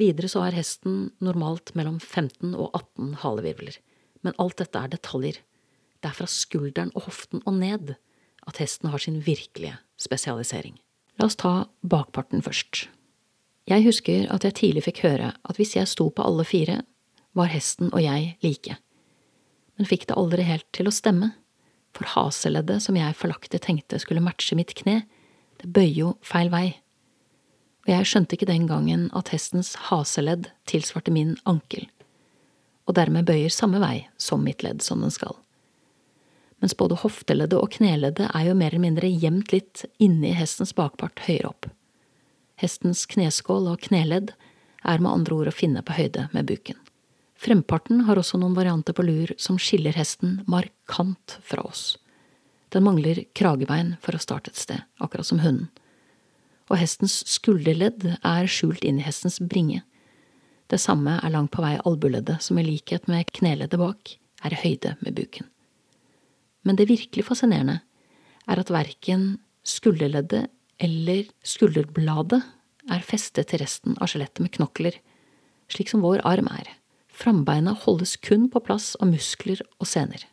Videre 0.00 0.30
så 0.32 0.44
har 0.46 0.56
hesten 0.56 1.10
normalt 1.20 1.74
mellom 1.76 1.98
15 2.00 2.54
og 2.54 2.70
18 2.72 3.16
halevirvler. 3.24 3.76
Men 4.24 4.36
alt 4.40 4.60
dette 4.60 4.78
er 4.78 4.92
detaljer. 4.92 5.40
Det 6.00 6.08
er 6.08 6.16
fra 6.16 6.28
skulderen 6.30 6.92
og 6.94 7.08
hoften 7.08 7.42
og 7.44 7.58
ned 7.60 7.94
at 8.48 8.60
hesten 8.60 8.90
har 8.92 9.02
sin 9.02 9.20
virkelige 9.24 9.76
spesialisering. 10.00 10.78
La 11.20 11.28
oss 11.28 11.36
ta 11.36 11.68
bakparten 11.84 12.40
først. 12.44 12.86
Jeg 13.68 13.84
husker 13.84 14.24
at 14.32 14.44
jeg 14.46 14.56
tidlig 14.56 14.86
fikk 14.86 15.02
høre 15.04 15.34
at 15.36 15.60
hvis 15.60 15.76
jeg 15.76 15.90
sto 15.90 16.08
på 16.08 16.24
alle 16.24 16.46
fire, 16.48 16.80
var 17.36 17.52
hesten 17.52 17.92
og 17.92 18.00
jeg 18.02 18.34
like. 18.42 18.78
Men 19.76 19.88
fikk 19.88 20.08
det 20.08 20.16
aldri 20.18 20.46
helt 20.48 20.66
til 20.74 20.88
å 20.88 20.94
stemme, 20.94 21.34
for 21.96 22.08
haseleddet 22.14 22.82
som 22.84 22.96
jeg 22.98 23.16
forlakte 23.18 23.60
tenkte 23.62 23.98
skulle 24.02 24.22
matche 24.24 24.56
mitt 24.58 24.74
kne, 24.78 25.02
det 25.60 25.72
bøyer 25.74 25.96
jo 25.96 26.14
feil 26.24 26.52
vei 26.52 26.68
og 27.86 27.92
jeg 27.92 28.08
skjønte 28.08 28.36
ikke 28.36 28.48
den 28.50 28.66
gangen 28.68 29.06
at 29.16 29.32
hestens 29.32 29.72
haseledd 29.88 30.50
tilsvarte 30.68 31.12
min 31.14 31.36
ankel, 31.48 31.86
og 32.86 32.96
dermed 32.98 33.28
bøyer 33.28 33.52
samme 33.52 33.80
vei 33.80 34.04
som 34.20 34.44
mitt 34.44 34.64
ledd 34.66 34.84
som 34.84 35.00
den 35.04 35.12
skal. 35.14 35.34
Mens 36.60 36.76
både 36.76 36.98
hofteleddet 37.00 37.56
og 37.56 37.72
kneleddet 37.78 38.28
er 38.28 38.50
jo 38.50 38.56
mer 38.58 38.74
eller 38.74 38.84
mindre 38.84 39.08
gjemt 39.08 39.54
litt 39.54 39.86
inni 39.98 40.34
hestens 40.36 40.74
bakpart 40.76 41.24
høyere 41.24 41.54
opp. 41.54 41.70
Hestens 42.60 43.06
kneskål 43.08 43.70
og 43.72 43.80
kneledd 43.88 44.34
er 44.84 45.00
med 45.00 45.10
andre 45.10 45.38
ord 45.38 45.48
å 45.48 45.56
finne 45.56 45.80
på 45.80 45.96
høyde 45.96 46.28
med 46.36 46.50
buken. 46.52 46.76
Fremparten 47.40 48.02
har 48.04 48.18
også 48.20 48.36
noen 48.36 48.56
varianter 48.56 48.92
på 48.92 49.04
lur 49.06 49.30
som 49.40 49.56
skiller 49.56 49.96
hesten 49.96 50.42
markant 50.50 51.38
fra 51.40 51.64
oss. 51.64 51.94
Den 52.70 52.84
mangler 52.84 53.22
kragebein 53.34 53.94
for 54.04 54.14
å 54.14 54.20
starte 54.20 54.52
et 54.52 54.60
sted, 54.60 54.82
akkurat 55.00 55.26
som 55.26 55.40
hunden. 55.40 55.70
Og 56.70 56.76
hestens 56.78 57.16
skulderledd 57.26 58.04
er 58.20 58.50
skjult 58.50 58.84
inn 58.86 59.00
i 59.00 59.06
hestens 59.06 59.40
bringe. 59.40 59.80
Det 60.70 60.78
samme 60.78 61.16
er 61.18 61.32
langt 61.32 61.50
på 61.54 61.64
vei 61.64 61.78
albueleddet, 61.80 62.44
som 62.44 62.60
i 62.60 62.66
likhet 62.66 63.08
med 63.10 63.32
kneleddet 63.34 63.80
bak, 63.80 64.12
er 64.44 64.54
i 64.54 64.60
høyde 64.60 64.94
med 65.00 65.16
buken. 65.16 65.48
Men 66.62 66.76
det 66.76 66.90
virkelig 66.92 67.24
fascinerende 67.26 67.80
er 68.46 68.60
at 68.60 68.70
verken 68.70 69.40
skulderleddet 69.66 70.52
eller 70.80 71.24
skulderbladet 71.44 72.42
er 72.90 73.06
festet 73.06 73.48
til 73.50 73.64
resten 73.64 73.96
av 73.98 74.12
skjelettet 74.12 74.44
med 74.44 74.52
knokler, 74.54 75.00
slik 75.72 75.90
som 75.90 76.04
vår 76.04 76.22
arm 76.28 76.52
er. 76.52 76.68
Frambeina 77.20 77.74
holdes 77.76 78.16
kun 78.16 78.48
på 78.48 78.62
plass 78.64 78.94
av 79.00 79.10
muskler 79.12 79.60
og 79.78 79.88
sener. 79.88 80.24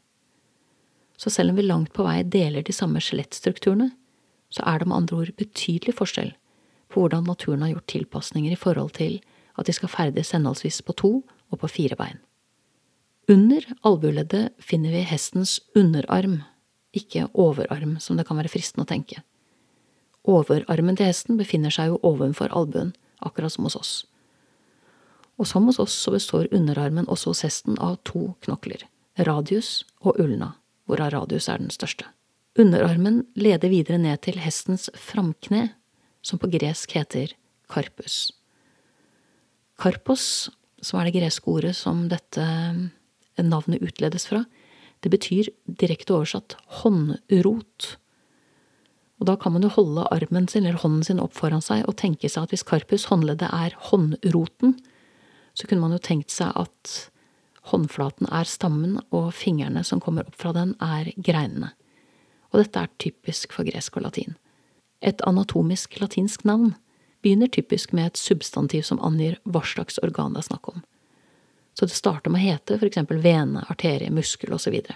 Så 1.18 1.32
selv 1.34 1.52
om 1.52 1.58
vi 1.60 1.66
langt 1.66 1.92
på 1.98 2.06
vei 2.06 2.22
deler 2.24 2.64
de 2.64 2.76
samme 2.76 3.02
skjelettstrukturene, 3.04 3.90
så 4.54 4.64
er 4.64 4.80
det 4.80 4.88
med 4.88 5.02
andre 5.02 5.24
ord 5.24 5.34
betydelig 5.40 5.98
forskjell 5.98 6.32
på 6.88 7.02
hvordan 7.02 7.28
naturen 7.28 7.66
har 7.66 7.74
gjort 7.74 7.92
tilpasninger 7.92 8.54
i 8.54 8.60
forhold 8.60 8.94
til 8.96 9.18
at 9.60 9.68
de 9.68 9.76
skal 9.76 9.92
ferdes 9.92 10.32
henholdsvis 10.32 10.80
på 10.86 10.96
to 10.96 11.12
og 11.52 11.60
på 11.60 11.70
fire 11.72 11.98
bein. 12.00 12.22
Under 13.28 13.66
albueleddet 13.84 14.54
finner 14.64 14.94
vi 14.96 15.04
hestens 15.04 15.58
underarm, 15.76 16.44
ikke 16.96 17.26
overarm, 17.34 17.98
som 18.00 18.16
det 18.16 18.24
kan 18.30 18.40
være 18.40 18.54
fristende 18.54 18.86
å 18.86 18.92
tenke. 18.94 19.20
Overarmen 20.28 20.96
til 20.96 21.10
hesten 21.10 21.40
befinner 21.40 21.74
seg 21.74 21.92
jo 21.92 22.00
ovenfor 22.08 22.54
albuen, 22.56 22.94
akkurat 23.20 23.52
som 23.52 23.68
hos 23.68 23.76
oss. 23.76 23.92
Og 25.38 25.48
som 25.48 25.68
hos 25.70 25.80
oss 25.80 25.94
så 25.94 26.14
består 26.14 26.50
underarmen 26.52 27.08
også 27.08 27.34
hos 27.34 27.44
hesten 27.46 27.78
av 27.84 28.00
to 28.08 28.34
knokler, 28.46 28.84
radius 29.28 29.84
og 30.02 30.18
ulna, 30.22 30.56
hvorav 30.90 31.14
radius 31.14 31.50
er 31.50 31.62
den 31.62 31.74
største. 31.74 32.08
Underarmen 32.58 33.22
leder 33.38 33.70
videre 33.70 34.00
ned 34.02 34.24
til 34.26 34.40
hestens 34.42 34.90
framkne, 34.98 35.70
som 36.26 36.42
på 36.42 36.50
gresk 36.50 36.96
heter 36.98 37.36
karpus. 37.70 38.32
Karpos, 39.78 40.50
som 40.82 41.00
er 41.00 41.08
det 41.08 41.20
greske 41.20 41.52
ordet 41.52 41.76
som 41.78 42.08
dette 42.10 42.48
navnet 43.38 43.84
utledes 43.86 44.26
fra, 44.26 44.42
det 45.06 45.14
betyr 45.14 45.52
direkte 45.70 46.16
oversatt 46.16 46.58
håndrot. 46.82 47.94
Og 49.22 49.30
da 49.30 49.36
kan 49.38 49.54
man 49.54 49.66
jo 49.66 49.74
holde 49.74 50.08
armen 50.14 50.50
sin 50.50 50.66
eller 50.66 50.82
hånden 50.82 51.06
sin 51.06 51.22
opp 51.22 51.38
foran 51.38 51.62
seg 51.62 51.86
og 51.86 51.98
tenke 52.02 52.30
seg 52.30 52.48
at 52.48 52.54
hvis 52.54 52.66
karpus, 52.66 53.08
håndleddet, 53.12 53.50
er 53.54 53.78
håndroten, 53.90 54.78
så 55.58 55.66
kunne 55.66 55.82
man 55.82 55.96
jo 55.96 56.04
tenkt 56.04 56.30
seg 56.34 56.54
at 56.60 56.94
håndflaten 57.72 58.30
er 58.30 58.48
stammen 58.48 59.00
og 59.10 59.32
fingrene 59.36 59.82
som 59.84 60.00
kommer 60.04 60.28
opp 60.28 60.38
fra 60.38 60.54
den, 60.56 60.76
er 60.84 61.10
greinene 61.18 61.74
og 62.52 62.62
dette 62.62 62.84
er 62.84 62.94
typisk 63.02 63.56
for 63.56 63.68
gresk 63.68 63.98
og 64.00 64.08
latin. 64.08 64.36
Et 65.02 65.20
anatomisk 65.28 66.00
latinsk 66.02 66.46
navn 66.48 66.74
begynner 67.22 67.52
typisk 67.52 67.94
med 67.98 68.12
et 68.12 68.22
substantiv 68.22 68.86
som 68.88 69.02
angir 69.04 69.38
hva 69.44 69.64
slags 69.66 70.00
organ 70.04 70.36
det 70.36 70.46
er 70.46 70.50
snakk 70.50 70.72
om. 70.72 70.84
Så 71.78 71.86
det 71.86 71.98
starter 71.98 72.34
med 72.34 72.42
å 72.42 72.48
hete 72.48 72.80
eksempel 72.88 73.20
vene, 73.22 73.62
arterie, 73.70 74.10
muskel 74.14 74.56
osv. 74.56 74.80
Og, 74.80 74.94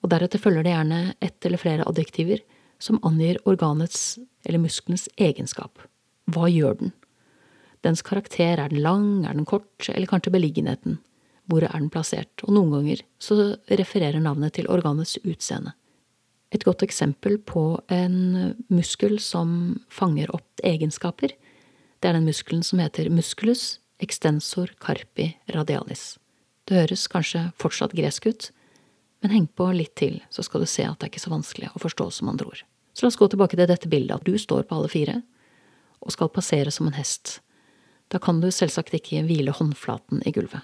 og 0.00 0.12
deretter 0.12 0.40
følger 0.40 0.64
det 0.64 0.72
gjerne 0.72 1.00
ett 1.20 1.48
eller 1.48 1.60
flere 1.60 1.88
adjektiver 1.88 2.40
som 2.80 3.00
angir 3.04 3.40
organets 3.44 4.16
eller 4.44 4.62
muskelens 4.62 5.08
egenskap. 5.16 5.82
Hva 6.32 6.48
gjør 6.48 6.80
den? 6.80 6.94
Dens 7.86 8.02
karakter, 8.02 8.58
er 8.58 8.72
den 8.72 8.82
lang, 8.82 9.24
er 9.28 9.36
den 9.36 9.46
kort, 9.46 9.86
eller 9.92 10.10
kanskje 10.10 10.34
beliggenheten? 10.34 10.98
Hvor 11.46 11.62
er 11.62 11.76
den 11.76 11.90
plassert? 11.94 12.42
Og 12.42 12.56
noen 12.56 12.72
ganger 12.74 13.02
så 13.22 13.54
refererer 13.70 14.18
navnet 14.22 14.56
til 14.58 14.66
organets 14.72 15.14
utseende. 15.22 15.76
Et 16.54 16.64
godt 16.66 16.82
eksempel 16.82 17.38
på 17.42 17.78
en 17.92 18.56
muskel 18.72 19.18
som 19.22 19.78
fanger 19.92 20.32
opp 20.34 20.66
egenskaper, 20.66 21.34
det 22.00 22.10
er 22.10 22.18
den 22.18 22.26
muskelen 22.28 22.62
som 22.66 22.82
heter 22.82 23.08
musculus 23.10 23.78
extensor 24.02 24.70
carpi 24.82 25.30
radialis. 25.54 26.16
Det 26.66 26.76
høres 26.76 27.06
kanskje 27.10 27.46
fortsatt 27.60 27.94
gresk 27.96 28.26
ut, 28.28 28.50
men 29.22 29.32
heng 29.32 29.46
på 29.48 29.70
litt 29.72 29.94
til, 29.98 30.20
så 30.30 30.44
skal 30.44 30.62
du 30.62 30.68
se 30.70 30.84
at 30.84 30.98
det 30.98 31.08
er 31.08 31.14
ikke 31.14 31.24
så 31.24 31.32
vanskelig 31.32 31.70
å 31.72 31.82
forstå 31.82 32.10
som 32.18 32.30
andre 32.30 32.50
ord. 32.50 32.62
Så 32.92 33.04
la 33.04 33.12
oss 33.12 33.18
gå 33.20 33.28
tilbake 33.32 33.56
til 33.56 33.68
dette 33.68 33.90
bildet, 33.90 34.20
at 34.20 34.28
du 34.28 34.36
står 34.38 34.66
på 34.68 34.76
alle 34.76 34.92
fire 34.92 35.20
og 36.04 36.12
skal 36.12 36.30
passere 36.32 36.72
som 36.74 36.88
en 36.88 36.96
hest. 36.96 37.40
Da 38.12 38.20
kan 38.22 38.40
du 38.40 38.50
selvsagt 38.54 38.94
ikke 38.94 39.24
hvile 39.26 39.54
håndflaten 39.54 40.22
i 40.26 40.32
gulvet. 40.34 40.62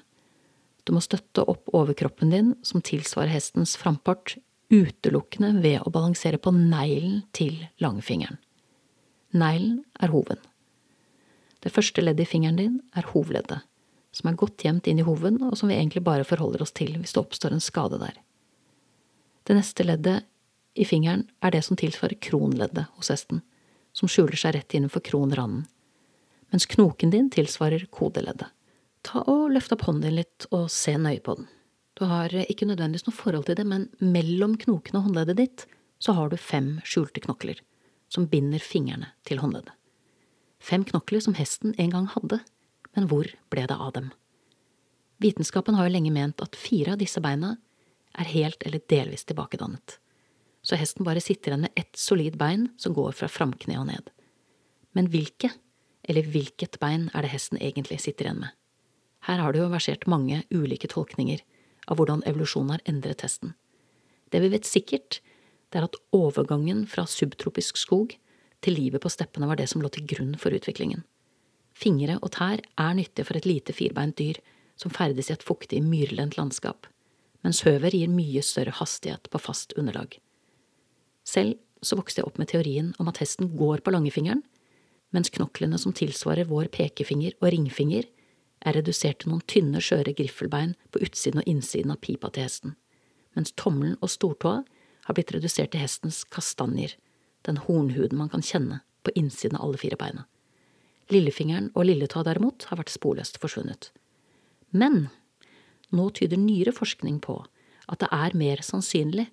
Du 0.86 0.94
må 0.94 1.02
støtte 1.02 1.44
opp 1.46 1.70
overkroppen 1.74 2.32
din, 2.34 2.54
som 2.66 2.82
tilsvarer 2.82 3.30
hestens 3.30 3.76
frampart, 3.78 4.36
utelukkende 4.72 5.60
ved 5.62 5.82
å 5.84 5.92
balansere 5.92 6.40
på 6.40 6.50
neglen 6.54 7.20
til 7.36 7.58
langfingeren. 7.82 8.38
Neglen 9.36 9.82
er 10.00 10.12
hoven. 10.12 10.40
Det 11.62 11.70
første 11.72 12.02
leddet 12.02 12.26
i 12.26 12.30
fingeren 12.32 12.58
din 12.58 12.80
er 12.98 13.06
hovleddet, 13.12 13.62
som 14.12 14.28
er 14.28 14.38
godt 14.38 14.64
gjemt 14.64 14.88
inn 14.90 14.98
i 14.98 15.06
hoven, 15.06 15.38
og 15.44 15.54
som 15.58 15.70
vi 15.70 15.76
egentlig 15.76 16.02
bare 16.04 16.26
forholder 16.26 16.64
oss 16.64 16.74
til 16.74 16.96
hvis 16.96 17.14
det 17.14 17.22
oppstår 17.22 17.54
en 17.54 17.62
skade 17.62 18.00
der. 18.00 18.16
Det 19.46 19.56
neste 19.58 19.86
leddet 19.86 20.26
i 20.74 20.86
fingeren 20.88 21.26
er 21.44 21.54
det 21.54 21.62
som 21.66 21.78
tilsvarer 21.78 22.18
kronleddet 22.22 22.88
hos 22.96 23.12
hesten, 23.12 23.42
som 23.92 24.10
skjuler 24.10 24.38
seg 24.40 24.56
rett 24.56 24.74
innenfor 24.74 25.04
kronranden, 25.04 25.66
mens 26.52 26.68
knoken 26.68 27.10
din 27.10 27.30
tilsvarer 27.32 27.86
kodeleddet. 27.90 28.50
Ta 29.02 29.24
og 29.26 29.50
Løft 29.50 29.72
opp 29.74 29.86
hånden 29.88 30.06
din 30.06 30.20
litt 30.20 30.46
og 30.52 30.68
se 30.70 30.94
nøye 31.00 31.22
på 31.24 31.34
den. 31.40 31.48
Du 31.98 32.06
har 32.08 32.32
ikke 32.44 32.68
nødvendigvis 32.68 33.06
noe 33.08 33.16
forhold 33.16 33.48
til 33.48 33.58
det, 33.58 33.66
men 33.68 33.88
mellom 33.98 34.54
knokene 34.60 35.00
og 35.00 35.08
håndleddet 35.08 35.40
ditt 35.40 35.66
så 36.02 36.14
har 36.16 36.30
du 36.30 36.38
fem 36.40 36.76
skjulte 36.86 37.22
knokler 37.24 37.60
som 38.12 38.28
binder 38.28 38.62
fingrene 38.62 39.10
til 39.28 39.40
håndleddet. 39.42 39.74
Fem 40.62 40.84
knokler 40.86 41.22
som 41.24 41.34
hesten 41.34 41.74
en 41.80 41.90
gang 41.90 42.06
hadde, 42.12 42.38
men 42.94 43.08
hvor 43.10 43.26
ble 43.50 43.66
det 43.66 43.76
av 43.76 43.92
dem? 43.96 44.12
Vitenskapen 45.22 45.76
har 45.78 45.88
jo 45.88 45.94
lenge 45.96 46.12
ment 46.14 46.42
at 46.44 46.58
fire 46.58 46.94
av 46.94 47.02
disse 47.02 47.20
beina 47.22 47.56
er 48.18 48.30
helt 48.30 48.62
eller 48.66 48.82
delvis 48.90 49.24
tilbakedannet, 49.28 49.98
så 50.62 50.78
hesten 50.78 51.06
bare 51.06 51.22
sitter 51.22 51.52
igjen 51.52 51.64
med 51.66 51.78
ett 51.78 51.96
solid 51.98 52.36
bein 52.38 52.68
som 52.78 52.94
går 52.94 53.14
fra 53.18 53.30
framkne 53.30 53.78
og 53.80 53.88
ned. 53.88 54.10
Men 54.94 55.08
hvilke, 55.10 55.50
eller 56.08 56.26
hvilket 56.26 56.78
bein 56.82 57.08
er 57.14 57.24
det 57.24 57.32
hesten 57.32 57.60
egentlig 57.60 58.00
sitter 58.02 58.28
igjen 58.28 58.42
med? 58.44 58.54
Her 59.26 59.38
har 59.38 59.54
det 59.54 59.62
jo 59.62 59.70
versert 59.70 60.08
mange 60.10 60.42
ulike 60.50 60.90
tolkninger, 60.90 61.42
av 61.90 61.98
hvordan 61.98 62.22
evolusjonen 62.26 62.76
har 62.76 62.82
endret 62.90 63.22
hesten. 63.26 63.54
Det 64.30 64.40
vi 64.42 64.50
vet 64.52 64.66
sikkert, 64.66 65.20
det 65.70 65.80
er 65.80 65.86
at 65.88 65.98
overgangen 66.14 66.84
fra 66.90 67.04
subtropisk 67.08 67.78
skog 67.80 68.14
til 68.62 68.76
livet 68.78 69.02
på 69.02 69.10
steppene 69.10 69.48
var 69.50 69.58
det 69.58 69.68
som 69.70 69.82
lå 69.82 69.90
til 69.92 70.06
grunn 70.06 70.36
for 70.38 70.54
utviklingen. 70.54 71.02
Fingre 71.74 72.18
og 72.20 72.34
tær 72.36 72.62
er 72.62 72.96
nyttige 72.96 73.26
for 73.26 73.38
et 73.38 73.48
lite 73.48 73.74
firbeint 73.74 74.18
dyr 74.18 74.38
som 74.78 74.92
ferdes 74.92 75.30
i 75.30 75.34
et 75.34 75.44
fuktig, 75.44 75.80
myrlendt 75.84 76.36
landskap, 76.38 76.86
mens 77.42 77.62
høver 77.66 77.94
gir 77.94 78.10
mye 78.12 78.42
større 78.44 78.74
hastighet 78.78 79.30
på 79.32 79.40
fast 79.42 79.74
underlag. 79.78 80.18
Selv 81.26 81.58
så 81.82 81.98
vokste 81.98 82.20
jeg 82.20 82.28
opp 82.28 82.38
med 82.38 82.50
teorien 82.52 82.92
om 83.02 83.10
at 83.10 83.18
hesten 83.22 83.50
går 83.58 83.82
på 83.82 83.94
langfingeren, 83.94 84.42
mens 85.12 85.30
knoklene 85.32 85.78
som 85.78 85.94
tilsvarer 85.96 86.48
vår 86.50 86.70
pekefinger 86.72 87.36
og 87.40 87.50
ringfinger, 87.52 88.08
er 88.62 88.76
redusert 88.78 89.22
til 89.22 89.32
noen 89.32 89.42
tynne, 89.50 89.80
skjøre 89.82 90.14
griffelbein 90.16 90.76
på 90.94 91.02
utsiden 91.02 91.42
og 91.42 91.48
innsiden 91.50 91.94
av 91.94 92.00
pipa 92.04 92.30
til 92.30 92.46
hesten, 92.46 92.76
mens 93.36 93.54
tommelen 93.58 93.98
og 94.00 94.12
stortåa 94.12 94.62
har 95.06 95.16
blitt 95.16 95.32
redusert 95.34 95.72
til 95.72 95.82
hestens 95.82 96.22
kastanjer, 96.30 96.94
den 97.46 97.58
hornhuden 97.64 98.18
man 98.18 98.30
kan 98.30 98.44
kjenne 98.46 98.82
på 99.02 99.14
innsiden 99.18 99.58
av 99.58 99.66
alle 99.66 99.80
fire 99.82 99.98
beina. 99.98 100.26
Lillefingeren 101.10 101.72
og 101.74 101.88
lilletåa 101.88 102.22
derimot 102.28 102.68
har 102.70 102.78
vært 102.78 102.92
sporløst 102.94 103.40
forsvunnet. 103.42 103.90
Men 104.70 105.08
nå 105.92 106.08
tyder 106.16 106.40
nyere 106.40 106.72
forskning 106.72 107.18
på 107.24 107.40
at 107.90 108.00
det 108.00 108.08
er 108.14 108.36
mer 108.38 108.62
sannsynlig 108.64 109.26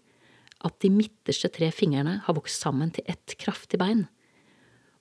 at 0.65 0.75
de 0.83 0.89
midterste 0.91 1.51
tre 1.55 1.69
fingrene 1.71 2.17
har 2.25 2.35
vokst 2.35 2.59
sammen 2.59 2.91
til 2.91 3.05
ett 3.07 3.37
kraftig 3.39 3.79
bein, 3.79 4.07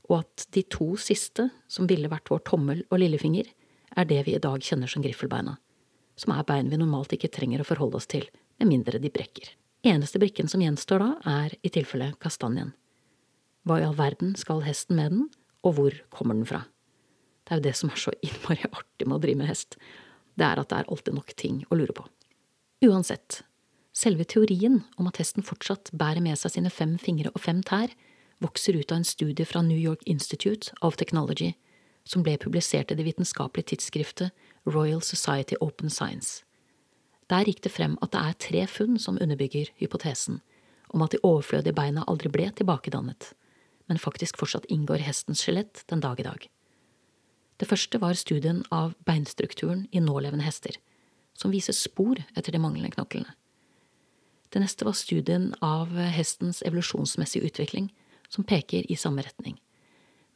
og 0.08 0.22
at 0.22 0.46
de 0.56 0.64
to 0.72 0.94
siste, 1.00 1.50
som 1.68 1.88
ville 1.88 2.10
vært 2.10 2.30
vår 2.32 2.42
tommel 2.48 2.82
og 2.88 3.00
lillefinger, 3.02 3.48
er 3.96 4.08
det 4.08 4.22
vi 4.26 4.36
i 4.36 4.42
dag 4.42 4.62
kjenner 4.64 4.90
som 4.90 5.04
griffelbeina, 5.04 5.56
som 6.18 6.34
er 6.34 6.46
bein 6.48 6.70
vi 6.72 6.80
normalt 6.80 7.12
ikke 7.14 7.30
trenger 7.34 7.62
å 7.62 7.68
forholde 7.68 8.00
oss 8.00 8.08
til, 8.10 8.24
med 8.58 8.70
mindre 8.72 9.00
de 9.02 9.10
brekker. 9.12 9.52
Eneste 9.86 10.18
brikken 10.18 10.50
som 10.50 10.62
gjenstår 10.64 11.02
da, 11.02 11.10
er 11.42 11.54
i 11.62 11.70
tilfelle 11.72 12.10
kastanjen. 12.22 12.72
Hva 13.68 13.78
i 13.78 13.86
all 13.86 13.96
verden 13.98 14.34
skal 14.38 14.64
hesten 14.64 14.98
med 14.98 15.14
den, 15.14 15.26
og 15.66 15.76
hvor 15.76 15.96
kommer 16.14 16.38
den 16.38 16.48
fra? 16.48 16.64
Det 17.44 17.54
er 17.54 17.60
jo 17.60 17.66
det 17.68 17.76
som 17.78 17.92
er 17.92 18.00
så 18.00 18.14
innmari 18.24 18.64
artig 18.70 19.06
med 19.06 19.18
å 19.18 19.22
drive 19.22 19.42
med 19.42 19.50
hest, 19.50 19.78
det 20.38 20.46
er 20.46 20.60
at 20.60 20.70
det 20.70 20.80
er 20.80 20.90
alltid 20.92 21.16
nok 21.16 21.34
ting 21.38 21.62
å 21.68 21.78
lure 21.78 21.94
på. 21.96 22.04
Uansett, 22.86 23.42
selve 23.96 24.26
teorien 24.28 24.82
om 25.00 25.08
at 25.10 25.18
hesten 25.18 25.46
fortsatt 25.46 25.90
bærer 25.98 26.22
med 26.22 26.38
seg 26.38 26.54
sine 26.54 26.70
fem 26.70 26.94
fingre 27.02 27.32
og 27.34 27.42
fem 27.42 27.62
tær, 27.66 27.90
vokser 28.38 28.76
ut 28.76 28.92
av 28.92 29.00
en 29.00 29.04
studie 29.04 29.44
fra 29.44 29.62
New 29.62 29.78
York 29.78 30.02
Institute 30.06 30.72
of 30.80 30.96
Technology, 30.96 31.54
som 32.04 32.22
ble 32.22 32.38
publisert 32.40 32.92
i 32.92 32.96
det 32.98 33.06
vitenskapelige 33.06 33.74
tidsskriftet 33.74 34.30
Royal 34.66 35.02
Society 35.02 35.56
Open 35.60 35.90
Science. 35.90 36.44
Der 37.28 37.44
gikk 37.44 37.60
det 37.64 37.74
frem 37.74 37.98
at 38.00 38.14
det 38.14 38.20
er 38.24 38.38
tre 38.40 38.66
funn 38.66 38.96
som 38.98 39.18
underbygger 39.20 39.72
hypotesen 39.76 40.40
om 40.88 41.02
at 41.04 41.12
de 41.12 41.20
overflødige 41.22 41.76
beina 41.76 42.04
aldri 42.08 42.30
ble 42.32 42.46
tilbakedannet, 42.56 43.34
men 43.88 44.00
faktisk 44.00 44.38
fortsatt 44.40 44.68
inngår 44.72 45.04
hestens 45.04 45.42
skjelett 45.44 45.84
den 45.92 46.00
dag 46.00 46.20
i 46.20 46.24
dag. 46.24 46.46
Det 47.60 47.68
første 47.68 48.00
var 48.00 48.16
studien 48.16 48.62
av 48.72 48.94
beinstrukturen 49.04 49.86
i 49.92 50.00
nålevende 50.00 50.46
hester, 50.46 50.78
som 51.36 51.52
viser 51.52 51.76
spor 51.76 52.20
etter 52.36 52.54
de 52.54 52.62
manglende 52.62 52.94
knoklene. 52.94 53.34
Det 54.48 54.62
neste 54.62 54.86
var 54.88 54.96
studien 54.96 55.50
av 55.60 55.92
hestens 55.92 56.62
evolusjonsmessige 56.64 57.50
utvikling, 57.50 57.90
som 58.28 58.44
peker 58.44 58.86
i 58.90 58.96
samme 58.96 59.24
retning. 59.24 59.58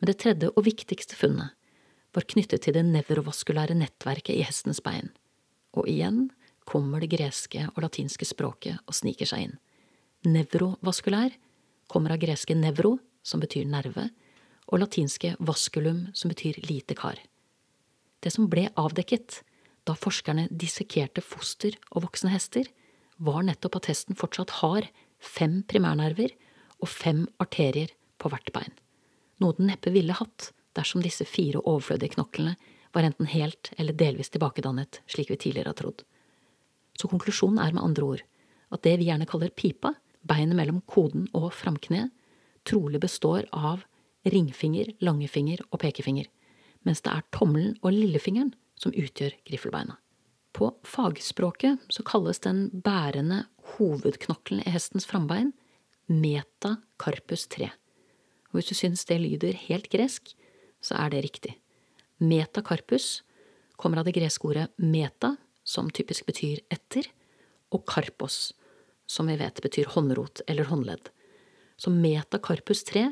Men 0.00 0.10
det 0.10 0.18
tredje 0.22 0.50
og 0.50 0.64
viktigste 0.66 1.16
funnet 1.18 1.54
var 2.12 2.26
knyttet 2.28 2.64
til 2.64 2.76
det 2.76 2.84
nevrovaskulære 2.88 3.76
nettverket 3.78 4.36
i 4.36 4.44
hestens 4.44 4.82
bein. 4.84 5.12
Og 5.72 5.88
igjen 5.88 6.26
kommer 6.68 7.00
det 7.02 7.12
greske 7.14 7.68
og 7.72 7.82
latinske 7.84 8.26
språket 8.28 8.80
og 8.86 8.96
sniker 8.96 9.28
seg 9.28 9.46
inn. 9.46 9.56
Nevrovaskulær 10.28 11.34
kommer 11.90 12.14
av 12.14 12.20
greske 12.22 12.54
nevro, 12.56 12.96
som 13.22 13.42
betyr 13.42 13.66
nerve, 13.68 14.08
og 14.70 14.80
latinske 14.82 15.34
vasculum, 15.42 16.06
som 16.14 16.30
betyr 16.32 16.60
lite 16.68 16.96
kar. 16.98 17.18
Det 18.22 18.30
som 18.32 18.48
ble 18.50 18.68
avdekket 18.78 19.42
da 19.88 19.96
forskerne 19.98 20.46
dissekerte 20.50 21.24
foster 21.24 21.74
og 21.90 22.06
voksne 22.06 22.30
hester, 22.32 22.68
var 23.18 23.42
nettopp 23.46 23.80
at 23.80 23.90
hesten 23.90 24.18
fortsatt 24.18 24.58
har 24.62 24.86
fem 25.22 25.60
primærnerver 25.68 26.32
og 26.82 26.90
fem 26.90 27.24
arterier 27.42 27.94
på 28.18 28.30
hvert 28.32 28.52
bein, 28.54 28.74
noe 29.42 29.56
den 29.58 29.70
neppe 29.70 29.92
ville 29.94 30.16
hatt 30.18 30.50
dersom 30.76 31.02
disse 31.04 31.26
fire 31.28 31.60
overflødige 31.62 32.16
knoklene 32.16 32.56
var 32.92 33.06
enten 33.06 33.28
helt 33.32 33.72
eller 33.78 33.96
delvis 33.96 34.32
tilbakedannet, 34.32 35.00
slik 35.08 35.30
vi 35.32 35.38
tidligere 35.40 35.72
har 35.72 35.78
trodd. 35.78 36.02
Så 36.98 37.08
konklusjonen 37.08 37.60
er 37.62 37.72
med 37.72 37.84
andre 37.84 38.08
ord 38.14 38.24
at 38.72 38.84
det 38.86 38.96
vi 39.00 39.08
gjerne 39.08 39.28
kaller 39.28 39.52
pipa, 39.52 39.94
beinet 40.24 40.56
mellom 40.56 40.80
koden 40.88 41.26
og 41.36 41.50
framkneet, 41.56 42.12
trolig 42.68 43.00
består 43.02 43.48
av 43.52 43.82
ringfinger, 44.28 44.92
langefinger 45.02 45.64
og 45.70 45.80
pekefinger, 45.82 46.28
mens 46.86 47.02
det 47.04 47.12
er 47.12 47.26
tommelen 47.34 47.74
og 47.82 47.92
lillefingeren 47.94 48.52
som 48.78 48.94
utgjør 48.94 49.34
griffelbeina. 49.48 49.98
På 50.52 50.70
fagspråket 50.86 51.88
så 51.92 52.04
kalles 52.06 52.42
den 52.44 52.66
bærende 52.84 53.46
hovedknokkelen 53.76 54.62
i 54.64 54.72
hestens 54.72 55.08
frambein 55.08 55.52
metacarpus 56.10 57.46
3. 57.52 57.70
Og 58.50 58.58
hvis 58.58 58.70
du 58.70 58.76
syns 58.76 59.04
det 59.08 59.20
lyder 59.22 59.58
helt 59.68 59.88
gresk, 59.92 60.34
så 60.82 60.98
er 60.98 61.12
det 61.12 61.24
riktig. 61.24 61.54
Meta 62.22 62.62
carpus 62.62 63.22
kommer 63.80 64.00
av 64.00 64.06
det 64.06 64.14
greske 64.16 64.46
ordet 64.46 64.68
meta, 64.78 65.36
som 65.64 65.90
typisk 65.90 66.26
betyr 66.28 66.60
etter, 66.70 67.06
og 67.72 67.86
karpos, 67.88 68.52
som 69.08 69.30
vi 69.30 69.38
vet 69.40 69.62
betyr 69.64 69.90
håndrot 69.94 70.42
eller 70.46 70.68
håndledd. 70.68 71.08
Så 71.80 71.90
meta 71.90 72.38
carpus 72.42 72.84
3 72.90 73.08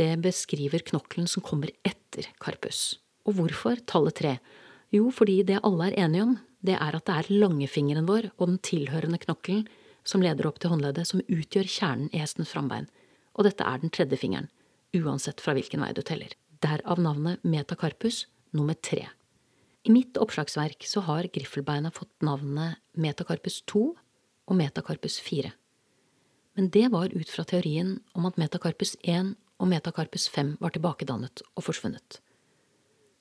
det 0.00 0.16
beskriver 0.24 0.80
knokkelen 0.88 1.28
som 1.28 1.44
kommer 1.44 1.70
etter 1.84 2.30
karpus. 2.40 2.96
Og 3.28 3.36
hvorfor 3.36 3.82
tallet 3.86 4.16
3? 4.22 4.36
Jo, 4.92 5.10
fordi 5.12 5.42
det 5.48 5.60
alle 5.64 5.90
er 5.90 5.98
enige 6.06 6.24
om, 6.24 6.32
det 6.64 6.78
er 6.78 6.96
at 6.96 7.06
det 7.08 7.18
er 7.18 7.30
langfingeren 7.44 8.08
vår 8.08 8.30
og 8.38 8.48
den 8.48 8.58
tilhørende 8.64 9.20
knokkelen 9.20 9.66
som 10.04 10.22
leder 10.22 10.46
opp 10.48 10.58
til 10.62 10.72
håndleddet, 10.72 11.08
som 11.08 11.22
utgjør 11.22 11.68
kjernen 11.68 12.10
i 12.12 12.20
hestens 12.22 12.52
frambein. 12.52 12.88
Og 13.38 13.46
dette 13.46 13.64
er 13.64 13.82
den 13.82 13.92
tredje 13.94 14.18
fingeren, 14.20 14.50
uansett 14.96 15.40
fra 15.40 15.54
hvilken 15.56 15.82
vei 15.84 15.92
du 15.96 16.02
teller. 16.06 16.34
Derav 16.62 17.00
navnet 17.02 17.42
metacarpus 17.46 18.26
nummer 18.52 18.74
tre. 18.74 19.08
I 19.82 19.90
mitt 19.90 20.18
oppslagsverk 20.20 20.84
så 20.86 21.02
har 21.08 21.30
griffelbeina 21.34 21.90
fått 21.90 22.12
navnene 22.22 22.76
metacarpus 22.94 23.62
2 23.70 23.82
og 24.46 24.58
metacarpus 24.58 25.18
4. 25.24 25.50
Men 26.54 26.68
det 26.70 26.90
var 26.92 27.14
ut 27.14 27.30
fra 27.32 27.44
teorien 27.48 27.96
om 28.14 28.28
at 28.28 28.38
metacarpus 28.38 28.94
1 29.02 29.34
og 29.62 29.70
metacarpus 29.70 30.28
5 30.30 30.56
var 30.60 30.74
tilbakedannet 30.74 31.42
og 31.56 31.66
forsvunnet. 31.66 32.20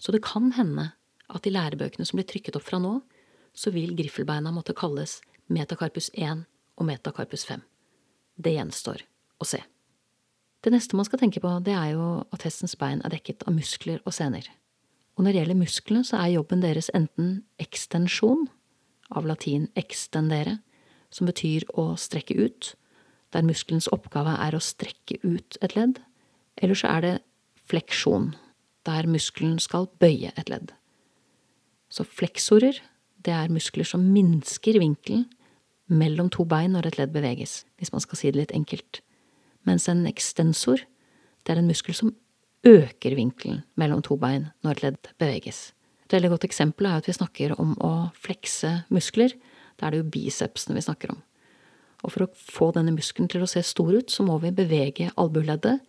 Så 0.02 0.14
det 0.14 0.24
kan 0.26 0.52
hende 0.58 0.92
at 1.32 1.48
i 1.48 1.54
lærebøkene 1.54 2.06
som 2.06 2.20
blir 2.20 2.28
trykket 2.30 2.58
opp 2.60 2.68
fra 2.68 2.82
nå, 2.82 3.00
så 3.54 3.72
vil 3.74 3.96
griffelbeina 3.96 4.52
måtte 4.54 4.76
kalles 4.78 5.20
metacarpus 5.52 6.10
1 6.14 6.46
og 6.80 6.88
metacarpus 6.88 7.46
5. 7.48 7.62
Det 8.42 8.56
gjenstår 8.56 9.04
å 9.42 9.48
se. 9.48 9.62
Det 10.62 10.72
neste 10.74 10.98
man 10.98 11.08
skal 11.08 11.22
tenke 11.22 11.42
på, 11.42 11.52
det 11.66 11.74
er 11.74 11.96
jo 11.96 12.08
at 12.34 12.44
hestens 12.46 12.76
bein 12.78 13.02
er 13.02 13.14
dekket 13.14 13.46
av 13.50 13.56
muskler 13.56 14.02
og 14.06 14.14
sener. 14.14 14.46
Og 15.18 15.26
når 15.26 15.34
det 15.34 15.42
gjelder 15.42 15.60
musklene, 15.60 16.06
så 16.06 16.20
er 16.22 16.36
jobben 16.36 16.62
deres 16.64 16.92
enten 16.98 17.42
ekstensjon, 17.62 18.48
av 19.12 19.26
latin 19.28 19.66
extendere, 19.76 20.60
som 21.12 21.28
betyr 21.28 21.66
å 21.76 21.92
strekke 22.00 22.38
ut, 22.40 22.76
der 23.36 23.44
muskelens 23.44 23.90
oppgave 23.92 24.38
er 24.40 24.56
å 24.56 24.64
strekke 24.64 25.18
ut 25.26 25.58
et 25.64 25.76
ledd, 25.76 26.00
eller 26.62 26.78
så 26.78 26.94
er 26.94 27.04
det 27.04 27.16
fleksjon, 27.68 28.32
der 28.88 29.10
muskelen 29.10 29.60
skal 29.62 29.90
bøye 30.02 30.32
et 30.38 30.50
ledd. 30.52 30.72
Så 31.92 32.06
fleksorer, 32.08 32.80
det 33.22 33.34
er 33.36 33.52
muskler 33.52 33.88
som 33.88 34.04
minsker 34.14 34.80
vinkelen 34.80 35.28
mellom 35.92 36.32
to 36.32 36.46
bein 36.48 36.74
når 36.76 36.88
et 36.90 36.98
ledd 37.02 37.14
beveges, 37.14 37.62
hvis 37.78 37.92
man 37.94 38.04
skal 38.04 38.20
si 38.20 38.32
det 38.32 38.40
litt 38.40 38.56
enkelt, 38.56 39.02
mens 39.68 39.88
en 39.92 40.06
ekstensor, 40.10 40.86
det 41.44 41.54
er 41.54 41.62
en 41.62 41.70
muskel 41.70 41.98
som 41.98 42.14
øker 42.68 43.16
vinkelen 43.18 43.64
mellom 43.80 44.04
to 44.06 44.18
bein 44.22 44.50
når 44.66 44.78
et 44.78 44.84
ledd 44.86 45.12
beveges. 45.22 45.72
Et 46.06 46.18
veldig 46.18 46.34
godt 46.34 46.46
eksempel 46.48 46.90
er 46.90 47.02
at 47.02 47.08
vi 47.10 47.16
snakker 47.16 47.56
om 47.62 47.74
å 47.80 48.12
flekse 48.20 48.82
muskler. 48.94 49.34
Da 49.80 49.88
er 49.88 49.96
det 49.96 50.02
jo 50.02 50.12
bicepsene 50.14 50.76
vi 50.78 50.84
snakker 50.86 51.14
om. 51.14 51.22
Og 52.02 52.14
for 52.14 52.26
å 52.26 52.32
få 52.34 52.72
denne 52.76 52.94
muskelen 52.96 53.30
til 53.32 53.46
å 53.46 53.50
se 53.50 53.64
stor 53.66 53.94
ut, 53.94 54.12
så 54.12 54.26
må 54.26 54.36
vi 54.42 54.54
bevege 54.56 55.12
albueleddet 55.22 55.80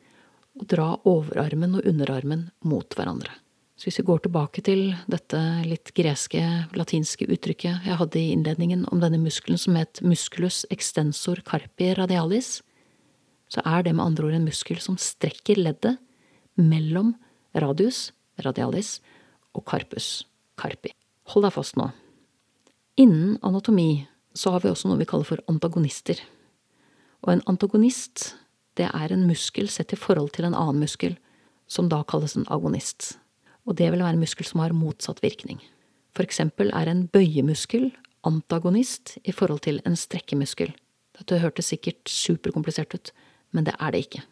og 0.60 0.66
dra 0.68 0.88
overarmen 1.08 1.78
og 1.80 1.88
underarmen 1.88 2.50
mot 2.68 2.96
hverandre. 2.96 3.41
Så 3.82 3.88
hvis 3.88 3.98
vi 3.98 4.04
går 4.06 4.20
tilbake 4.22 4.62
til 4.62 4.92
dette 5.10 5.38
litt 5.66 5.90
greske, 5.96 6.38
latinske 6.78 7.26
uttrykket 7.26 7.82
jeg 7.82 7.96
hadde 7.98 8.20
i 8.20 8.28
innledningen 8.30 8.84
om 8.94 9.00
denne 9.02 9.18
muskelen 9.18 9.58
som 9.58 9.74
het 9.74 9.98
musculus 10.06 10.60
extensor 10.70 11.40
carpi 11.42 11.88
radialis, 11.98 12.60
så 13.50 13.64
er 13.66 13.82
det 13.82 13.96
med 13.96 14.04
andre 14.04 14.28
ord 14.28 14.36
en 14.36 14.46
muskel 14.46 14.78
som 14.78 14.94
strekker 14.94 15.58
leddet 15.58 15.98
mellom 16.54 17.16
radius, 17.58 18.12
radialis, 18.46 19.00
og 19.50 19.64
carpus, 19.66 20.28
carpi. 20.54 20.92
Hold 21.34 21.48
deg 21.48 21.54
fast 21.56 21.74
nå. 21.74 21.88
Innen 23.02 23.34
anatomi 23.42 24.04
så 24.30 24.52
har 24.54 24.62
vi 24.62 24.70
også 24.70 24.92
noe 24.92 25.00
vi 25.02 25.08
kaller 25.10 25.26
for 25.26 25.42
antagonister. 25.50 26.22
Og 27.26 27.34
en 27.34 27.42
antagonist, 27.50 28.36
det 28.78 28.86
er 28.94 29.10
en 29.10 29.26
muskel 29.26 29.66
sett 29.66 29.90
i 29.90 29.98
forhold 29.98 30.30
til 30.38 30.46
en 30.46 30.54
annen 30.54 30.86
muskel, 30.86 31.18
som 31.66 31.90
da 31.90 32.04
kalles 32.06 32.38
en 32.38 32.46
agonist 32.46 33.16
og 33.66 33.76
det 33.78 33.90
vil 33.92 34.02
være 34.02 34.16
en 34.16 34.22
muskel 34.22 34.46
som 34.48 34.62
har 34.62 34.74
motsatt 34.76 35.22
virkning. 35.22 35.60
For 36.12 36.26
eksempel 36.26 36.72
er 36.76 36.90
en 36.90 37.06
bøyemuskel 37.08 37.90
antagonist 38.26 39.16
i 39.24 39.32
forhold 39.34 39.62
til 39.66 39.80
en 39.86 39.96
strekkemuskel. 39.98 40.72
Dette 41.18 41.40
hørtes 41.42 41.70
sikkert 41.72 42.08
superkomplisert 42.08 42.94
ut, 42.94 43.12
men 43.52 43.66
det 43.68 43.74
er 43.78 43.92
det 43.92 44.06
ikke. 44.06 44.22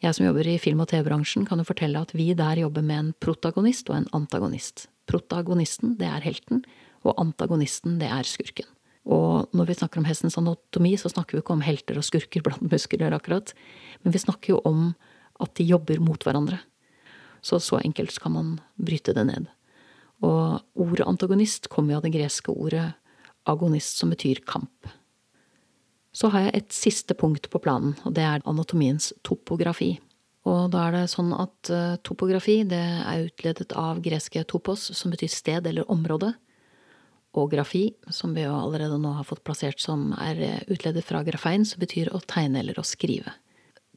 Jeg 0.00 0.16
som 0.16 0.24
jobber 0.24 0.48
i 0.48 0.58
film- 0.58 0.80
og 0.80 0.88
TV-bransjen, 0.88 1.44
kan 1.46 1.60
jo 1.60 1.68
fortelle 1.68 2.00
at 2.00 2.14
vi 2.16 2.32
der 2.32 2.62
jobber 2.62 2.82
med 2.82 2.98
en 2.98 3.12
protagonist 3.20 3.90
og 3.90 3.98
en 3.98 4.08
antagonist. 4.16 4.88
Protagonisten, 5.06 5.98
det 6.00 6.08
er 6.08 6.24
helten, 6.24 6.64
og 7.04 7.18
antagonisten, 7.20 7.98
det 8.00 8.08
er 8.08 8.24
skurken. 8.24 8.68
Og 9.04 9.48
når 9.56 9.68
vi 9.68 9.76
snakker 9.76 10.00
om 10.00 10.08
hestens 10.08 10.38
anatomi, 10.38 10.94
så 10.96 11.10
snakker 11.12 11.36
vi 11.36 11.42
ikke 11.42 11.56
om 11.56 11.64
helter 11.64 12.00
og 12.00 12.04
skurker 12.04 12.44
blant 12.44 12.64
muskler, 12.64 13.12
akkurat, 13.12 13.52
men 14.04 14.12
vi 14.12 14.24
snakker 14.24 14.54
jo 14.54 14.60
om 14.64 14.94
at 15.40 15.54
de 15.56 15.68
jobber 15.68 16.00
mot 16.00 16.20
hverandre. 16.24 16.60
Så 17.42 17.60
så 17.62 17.80
enkelt 17.80 18.18
kan 18.20 18.32
man 18.36 18.54
bryte 18.76 19.14
det 19.16 19.26
ned. 19.28 19.48
Og 20.20 20.60
ordet 20.74 21.06
antagonist 21.08 21.70
kommer 21.72 21.94
jo 21.94 22.00
av 22.00 22.06
det 22.06 22.14
greske 22.16 22.52
ordet 22.52 22.90
agonist, 23.48 23.96
som 23.96 24.12
betyr 24.12 24.42
kamp. 24.46 24.90
Så 26.12 26.28
har 26.34 26.48
jeg 26.48 26.56
et 26.58 26.74
siste 26.74 27.14
punkt 27.14 27.48
på 27.50 27.60
planen, 27.62 27.94
og 28.04 28.14
det 28.18 28.26
er 28.26 28.44
anatomiens 28.50 29.12
topografi. 29.24 29.94
Og 30.48 30.70
da 30.72 30.86
er 30.88 30.96
det 30.96 31.10
sånn 31.12 31.32
at 31.36 31.70
uh, 31.70 31.96
topografi 32.04 32.62
det 32.68 32.80
er 32.80 33.26
utledet 33.28 33.72
av 33.76 34.00
greske 34.04 34.42
topos, 34.48 34.88
som 34.96 35.12
betyr 35.12 35.30
sted 35.32 35.68
eller 35.68 35.88
område, 35.92 36.32
og 37.38 37.52
grafi, 37.52 37.92
som 38.10 38.32
vi 38.34 38.42
jo 38.42 38.54
allerede 38.56 38.98
nå 38.98 39.12
har 39.14 39.26
fått 39.28 39.44
plassert 39.46 39.78
som 39.78 40.08
er 40.18 40.40
eh, 40.42 40.62
utledet 40.66 41.04
fra 41.06 41.20
grafein, 41.22 41.62
som 41.62 41.78
betyr 41.78 42.10
å 42.10 42.18
tegne 42.26 42.58
eller 42.58 42.80
å 42.80 42.82
skrive. 42.82 43.30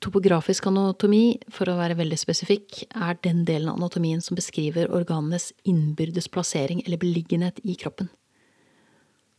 Topografisk 0.04 0.66
anatomi, 0.68 1.38
for 1.54 1.70
å 1.72 1.78
være 1.78 1.96
veldig 1.96 2.18
spesifikk, 2.20 2.82
er 2.92 3.16
den 3.24 3.46
delen 3.48 3.70
av 3.72 3.78
anatomien 3.80 4.20
som 4.24 4.36
beskriver 4.36 4.92
organenes 4.92 5.54
innbyrdes 5.64 6.28
plassering 6.34 6.82
eller 6.84 7.00
beliggenhet 7.00 7.62
i 7.64 7.78
kroppen. 7.80 8.10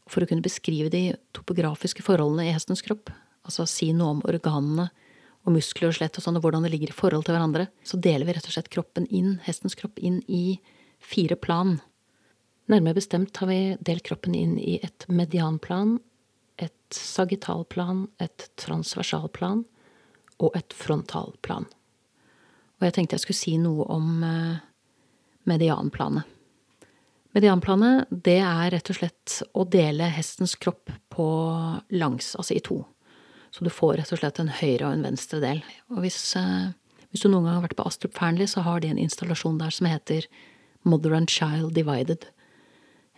For 0.09 0.25
å 0.25 0.29
kunne 0.31 0.45
beskrive 0.45 0.89
de 0.93 1.03
topografiske 1.37 2.05
forholdene 2.07 2.47
i 2.49 2.55
hestens 2.55 2.81
kropp, 2.85 3.13
altså 3.45 3.67
si 3.69 3.91
noe 3.93 4.15
om 4.15 4.23
organene 4.25 4.89
og 5.45 5.53
muskler 5.59 5.91
og 5.91 5.99
slett 5.99 6.17
og 6.17 6.25
sånn, 6.25 6.39
og 6.41 6.47
hvordan 6.47 6.65
det 6.65 6.73
ligger 6.73 6.95
i 6.95 6.97
forhold 6.97 7.27
til 7.29 7.37
hverandre, 7.37 7.69
så 7.85 8.01
deler 8.01 8.25
vi 8.25 8.39
rett 8.39 8.49
og 8.49 8.57
slett 8.57 8.73
kroppen 8.73 9.05
inn, 9.13 9.37
hestens 9.45 9.77
kropp 9.77 10.01
inn 10.01 10.23
i 10.33 10.57
fire 11.05 11.37
plan. 11.37 11.77
Nærmere 12.73 12.97
bestemt 13.03 13.37
har 13.37 13.53
vi 13.53 13.61
delt 13.85 14.07
kroppen 14.09 14.33
inn 14.33 14.57
i 14.57 14.79
et 14.81 15.05
medianplan, 15.13 15.99
et 16.57 16.97
sagittalplan, 16.97 18.07
et 18.25 18.49
transversalplan 18.57 19.67
og 20.45 20.57
et 20.59 20.77
frontalplan. 20.77 21.67
Og 22.79 22.87
jeg 22.87 22.97
tenkte 22.97 23.17
jeg 23.17 23.25
skulle 23.25 23.41
si 23.41 23.57
noe 23.61 23.87
om 23.93 24.23
eh, 24.27 24.63
medianplanet. 25.49 26.31
Medianplanet, 27.35 28.11
det 28.11 28.39
er 28.47 28.69
rett 28.77 28.91
og 28.93 28.99
slett 29.01 29.41
å 29.59 29.65
dele 29.67 30.07
hestens 30.15 30.55
kropp 30.55 30.93
på 31.11 31.27
langs, 31.97 32.35
altså 32.39 32.55
i 32.55 32.63
to. 32.63 32.85
Så 33.51 33.67
du 33.67 33.71
får 33.75 33.97
rett 33.99 34.13
og 34.15 34.21
slett 34.21 34.39
en 34.43 34.53
høyre 34.61 34.87
og 34.87 34.95
en 34.95 35.07
venstre 35.09 35.41
del. 35.43 35.63
Og 35.91 36.05
hvis, 36.05 36.37
eh, 36.39 36.75
hvis 37.11 37.25
du 37.25 37.29
noen 37.29 37.49
gang 37.49 37.59
har 37.59 37.67
vært 37.67 37.79
på 37.79 37.87
Astrup 37.87 38.15
Fearnley, 38.19 38.47
så 38.51 38.63
har 38.67 38.81
de 38.81 38.93
en 38.93 39.03
installasjon 39.03 39.59
der 39.59 39.75
som 39.75 39.91
heter 39.91 40.29
Mother 40.85 41.15
and 41.15 41.31
Child 41.31 41.75
Divided. 41.75 42.29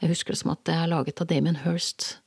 Jeg 0.00 0.12
husker 0.12 0.32
det 0.32 0.40
som 0.42 0.52
at 0.52 0.64
det 0.68 0.76
er 0.76 0.92
laget 0.92 1.20
av 1.20 1.28
Damien 1.28 1.60
Hirst. 1.64 2.18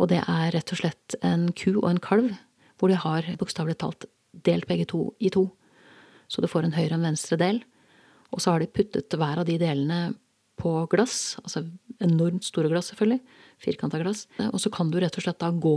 Og 0.00 0.08
det 0.08 0.22
er 0.28 0.52
rett 0.52 0.72
og 0.72 0.80
slett 0.80 1.16
en 1.24 1.50
ku 1.52 1.74
og 1.78 1.88
en 1.90 2.00
kalv, 2.02 2.36
hvor 2.82 2.90
de 2.90 2.98
har 2.98 3.28
bokstavelig 3.38 3.76
talt 3.78 4.08
delt 4.42 4.66
begge 4.66 4.88
to 4.90 5.12
i 5.22 5.30
to. 5.30 5.44
Så 6.26 6.42
du 6.42 6.48
får 6.50 6.66
en 6.66 6.74
høyre 6.74 6.96
og 6.96 6.98
en 6.98 7.12
venstre 7.12 7.38
del. 7.38 7.60
Og 8.34 8.42
så 8.42 8.50
har 8.50 8.62
de 8.62 8.66
puttet 8.74 9.14
hver 9.14 9.38
av 9.38 9.46
de 9.46 9.54
delene 9.60 10.00
på 10.58 10.72
glass, 10.90 11.36
altså 11.42 11.62
enormt 12.02 12.44
store 12.46 12.70
glass, 12.72 12.90
selvfølgelig, 12.90 13.20
firkanta 13.62 14.00
glass. 14.02 14.26
Og 14.50 14.58
så 14.62 14.72
kan 14.74 14.90
du 14.90 14.98
rett 14.98 15.14
og 15.14 15.24
slett 15.24 15.40
da 15.42 15.52
gå 15.54 15.76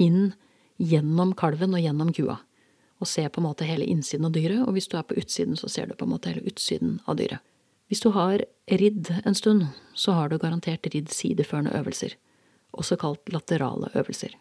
inn 0.00 0.32
gjennom 0.78 1.34
kalven 1.38 1.74
og 1.74 1.82
gjennom 1.82 2.12
kua. 2.14 2.38
Og 3.02 3.10
se 3.10 3.24
på 3.26 3.42
en 3.42 3.48
måte 3.48 3.66
hele 3.66 3.88
innsiden 3.88 4.28
av 4.28 4.34
dyret, 4.36 4.62
og 4.62 4.76
hvis 4.76 4.86
du 4.90 4.94
er 4.98 5.06
på 5.06 5.16
utsiden, 5.18 5.58
så 5.58 5.70
ser 5.70 5.90
du 5.90 5.96
på 5.98 6.06
en 6.06 6.14
måte 6.14 6.30
hele 6.30 6.44
utsiden 6.46 7.00
av 7.10 7.18
dyret. 7.18 7.42
Hvis 7.90 8.04
du 8.04 8.12
har 8.14 8.44
ridd 8.70 9.10
en 9.24 9.36
stund, 9.36 9.66
så 9.98 10.14
har 10.16 10.30
du 10.30 10.38
garantert 10.40 10.86
ridd 10.94 11.10
sideførende 11.12 11.74
øvelser, 11.76 12.14
også 12.72 12.96
kalt 13.00 13.34
laterale 13.34 13.90
øvelser. 13.98 14.38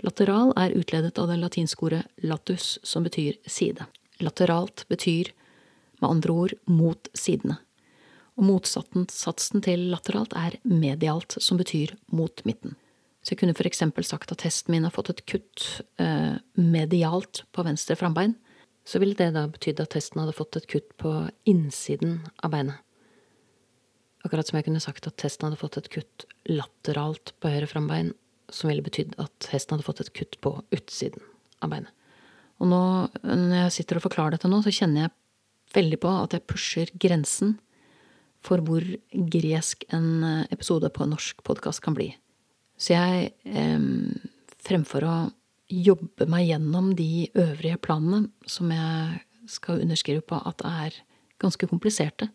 Lateral 0.00 0.54
er 0.56 0.72
utledet 0.76 1.18
av 1.20 1.28
det 1.28 1.36
latinske 1.40 1.84
ordet 1.84 2.04
latus, 2.24 2.78
som 2.82 3.04
betyr 3.04 3.36
side. 3.46 3.84
Lateralt 4.20 4.86
betyr 4.88 5.32
med 6.00 6.08
andre 6.10 6.32
ord 6.32 6.54
mot 6.64 7.10
sidene. 7.16 7.58
Og 8.40 8.46
motsatsen 8.48 9.64
til 9.64 9.90
lateralt 9.92 10.32
er 10.38 10.56
medialt, 10.64 11.36
som 11.44 11.60
betyr 11.60 11.92
mot 12.16 12.40
midten. 12.48 12.78
Så 13.20 13.34
jeg 13.34 13.42
kunne 13.42 13.56
for 13.56 13.68
eksempel 13.68 14.06
sagt 14.06 14.32
at 14.32 14.46
hesten 14.46 14.72
min 14.72 14.86
har 14.86 14.94
fått 14.94 15.10
et 15.12 15.26
kutt 15.28 15.66
eh, 16.00 16.38
medialt 16.56 17.42
på 17.52 17.64
venstre 17.66 17.98
frambein, 18.00 18.38
så 18.88 19.00
ville 19.02 19.18
det 19.18 19.34
da 19.34 19.44
betydd 19.52 19.82
at 19.82 19.96
hesten 19.98 20.22
hadde 20.22 20.36
fått 20.38 20.56
et 20.56 20.68
kutt 20.70 20.94
på 21.00 21.12
innsiden 21.48 22.22
av 22.40 22.54
beinet. 22.54 22.80
Akkurat 24.24 24.48
som 24.48 24.56
jeg 24.56 24.66
kunne 24.66 24.80
sagt 24.80 25.06
at 25.08 25.20
hesten 25.24 25.48
hadde 25.48 25.60
fått 25.60 25.76
et 25.80 25.92
kutt 25.92 26.24
lateralt 26.48 27.34
på 27.40 27.52
høyre 27.52 27.68
frambein, 27.68 28.14
som 28.54 28.70
ville 28.70 28.84
betydd 28.84 29.16
at 29.22 29.50
hesten 29.52 29.76
hadde 29.76 29.86
fått 29.86 30.02
et 30.04 30.12
kutt 30.16 30.38
på 30.44 30.54
utsiden 30.74 31.24
av 31.64 31.72
beinet. 31.72 31.92
Og 32.60 32.68
nå, 32.68 32.82
når 33.24 33.56
jeg 33.64 33.76
sitter 33.78 33.98
og 33.98 34.04
forklarer 34.04 34.36
dette 34.36 34.48
nå, 34.50 34.60
så 34.64 34.72
kjenner 34.74 35.06
jeg 35.06 35.14
veldig 35.76 35.98
på 36.02 36.12
at 36.26 36.34
jeg 36.36 36.46
pusher 36.50 36.90
grensen 37.00 37.54
for 38.44 38.60
hvor 38.64 38.84
gresk 39.12 39.84
en 39.96 40.24
episode 40.52 40.88
på 40.92 41.04
en 41.04 41.14
norsk 41.14 41.40
podkast 41.46 41.82
kan 41.84 41.96
bli. 41.96 42.10
Så 42.80 42.94
jeg, 42.96 43.32
eh, 43.44 43.80
fremfor 44.64 45.04
å 45.04 45.16
jobbe 45.70 46.26
meg 46.28 46.48
gjennom 46.48 46.94
de 46.96 47.30
øvrige 47.38 47.78
planene, 47.80 48.30
som 48.46 48.70
jeg 48.72 49.20
skal 49.48 49.80
underskrive 49.84 50.24
på 50.24 50.40
at 50.46 50.64
er 50.64 50.96
ganske 51.40 51.68
kompliserte, 51.70 52.28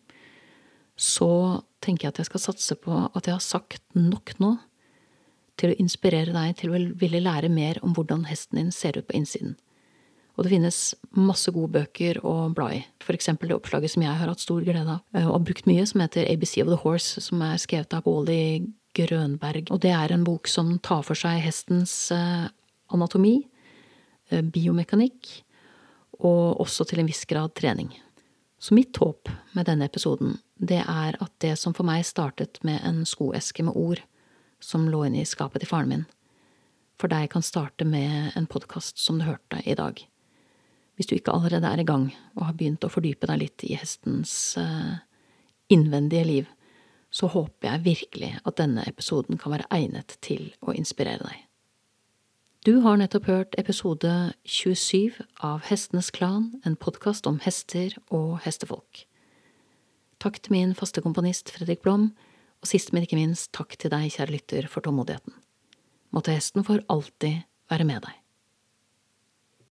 så 0.96 1.62
tenker 1.84 2.06
jeg 2.06 2.14
at 2.14 2.20
jeg 2.22 2.30
skal 2.30 2.44
satse 2.48 2.76
på 2.80 3.10
at 3.14 3.28
jeg 3.28 3.36
har 3.36 3.44
sagt 3.44 3.82
nok 3.94 4.32
nå 4.40 4.56
til 5.60 5.72
å 5.72 5.78
inspirere 5.80 6.34
deg 6.34 6.56
til 6.60 6.72
å 6.72 6.80
ville 7.00 7.22
lære 7.22 7.50
mer 7.52 7.80
om 7.84 7.94
hvordan 7.96 8.26
hesten 8.30 8.60
din 8.60 8.74
ser 8.74 8.98
ut 8.98 9.08
på 9.08 9.16
innsiden. 9.18 9.56
Og 10.36 10.44
det 10.44 10.52
finnes 10.52 10.78
masse 11.16 11.52
gode 11.52 11.72
bøker 11.78 12.18
å 12.26 12.50
bla 12.52 12.68
i. 12.76 12.82
For 13.04 13.16
eksempel 13.16 13.48
det 13.48 13.56
oppslaget 13.56 13.94
som 13.94 14.04
jeg 14.04 14.12
har 14.20 14.28
hatt 14.28 14.42
stor 14.42 14.64
glede 14.66 14.84
av 14.84 15.00
eh, 15.16 15.24
og 15.24 15.38
har 15.38 15.46
brukt 15.48 15.68
mye, 15.68 15.86
som 15.88 16.02
heter 16.04 16.28
ABC 16.28 16.58
of 16.64 16.68
the 16.68 16.80
Horse, 16.82 17.22
som 17.24 17.40
er 17.44 17.56
skrevet 17.62 17.96
av 17.96 18.04
Wally 18.08 18.66
Grønberg. 18.96 19.72
Og 19.72 19.80
det 19.84 19.94
er 19.96 20.12
en 20.12 20.26
bok 20.26 20.50
som 20.52 20.74
tar 20.84 21.04
for 21.08 21.16
seg 21.16 21.40
hestens 21.44 21.94
eh, 22.12 22.48
anatomi, 22.92 23.38
eh, 24.30 24.44
biomekanikk 24.44 25.32
og 26.20 26.60
også 26.64 26.84
til 26.88 27.00
en 27.00 27.08
viss 27.08 27.24
grad 27.28 27.56
trening. 27.56 27.90
Så 28.60 28.76
mitt 28.76 28.96
håp 29.00 29.28
med 29.56 29.68
denne 29.68 29.88
episoden, 29.88 30.36
det 30.56 30.80
er 30.80 31.16
at 31.20 31.32
det 31.44 31.54
som 31.60 31.74
for 31.76 31.84
meg 31.88 32.04
startet 32.08 32.60
med 32.64 32.80
en 32.88 33.02
skoeske 33.08 33.64
med 33.64 33.76
ord 33.76 34.00
som 34.60 34.88
lå 34.90 35.04
inne 35.06 35.22
i 35.22 35.28
skapet 35.28 35.62
til 35.62 35.70
faren 35.70 35.92
min, 35.92 36.04
for 37.00 37.12
deg 37.12 37.28
kan 37.32 37.44
starte 37.44 37.84
med 37.84 38.36
en 38.38 38.48
podkast 38.48 38.98
som 38.98 39.18
du 39.20 39.26
hørte 39.26 39.60
i 39.68 39.76
dag. 39.76 40.00
Hvis 40.96 41.10
du 41.10 41.16
ikke 41.18 41.34
allerede 41.36 41.68
er 41.68 41.82
i 41.82 41.88
gang 41.88 42.08
og 42.38 42.46
har 42.48 42.56
begynt 42.56 42.84
å 42.86 42.92
fordype 42.92 43.28
deg 43.28 43.42
litt 43.42 43.64
i 43.68 43.76
hestens 43.76 44.56
uh, 44.56 44.96
innvendige 45.68 46.24
liv, 46.24 46.46
så 47.12 47.28
håper 47.32 47.68
jeg 47.68 47.84
virkelig 47.84 48.30
at 48.44 48.56
denne 48.60 48.84
episoden 48.88 49.38
kan 49.40 49.52
være 49.52 49.68
egnet 49.72 50.16
til 50.24 50.50
å 50.64 50.72
inspirere 50.76 51.24
deg. 51.24 51.42
Du 52.66 52.80
har 52.82 52.96
nettopp 52.98 53.28
hørt 53.30 53.54
episode 53.60 54.10
27 54.42 55.20
av 55.44 55.68
Hestenes 55.68 56.10
Klan, 56.10 56.48
en 56.66 56.74
podkast 56.74 57.28
om 57.30 57.38
hester 57.44 57.94
og 58.08 58.40
hestefolk. 58.42 59.04
Takk 60.18 60.40
til 60.42 60.56
min 60.56 60.72
faste 60.74 61.04
komponist 61.04 61.52
Fredrik 61.54 61.84
Blom, 61.84 62.08
og 62.62 62.70
sist, 62.70 62.92
men 62.92 63.06
ikke 63.06 63.18
minst, 63.18 63.50
takk 63.56 63.76
til 63.80 63.92
deg, 63.92 64.08
kjære 64.14 64.34
lytter, 64.34 64.70
for 64.70 64.84
tålmodigheten. 64.84 65.34
Måtte 66.14 66.34
hesten 66.34 66.64
for 66.66 66.82
alltid 66.92 67.44
være 67.70 67.88
med 67.88 68.06
deg. 68.06 68.25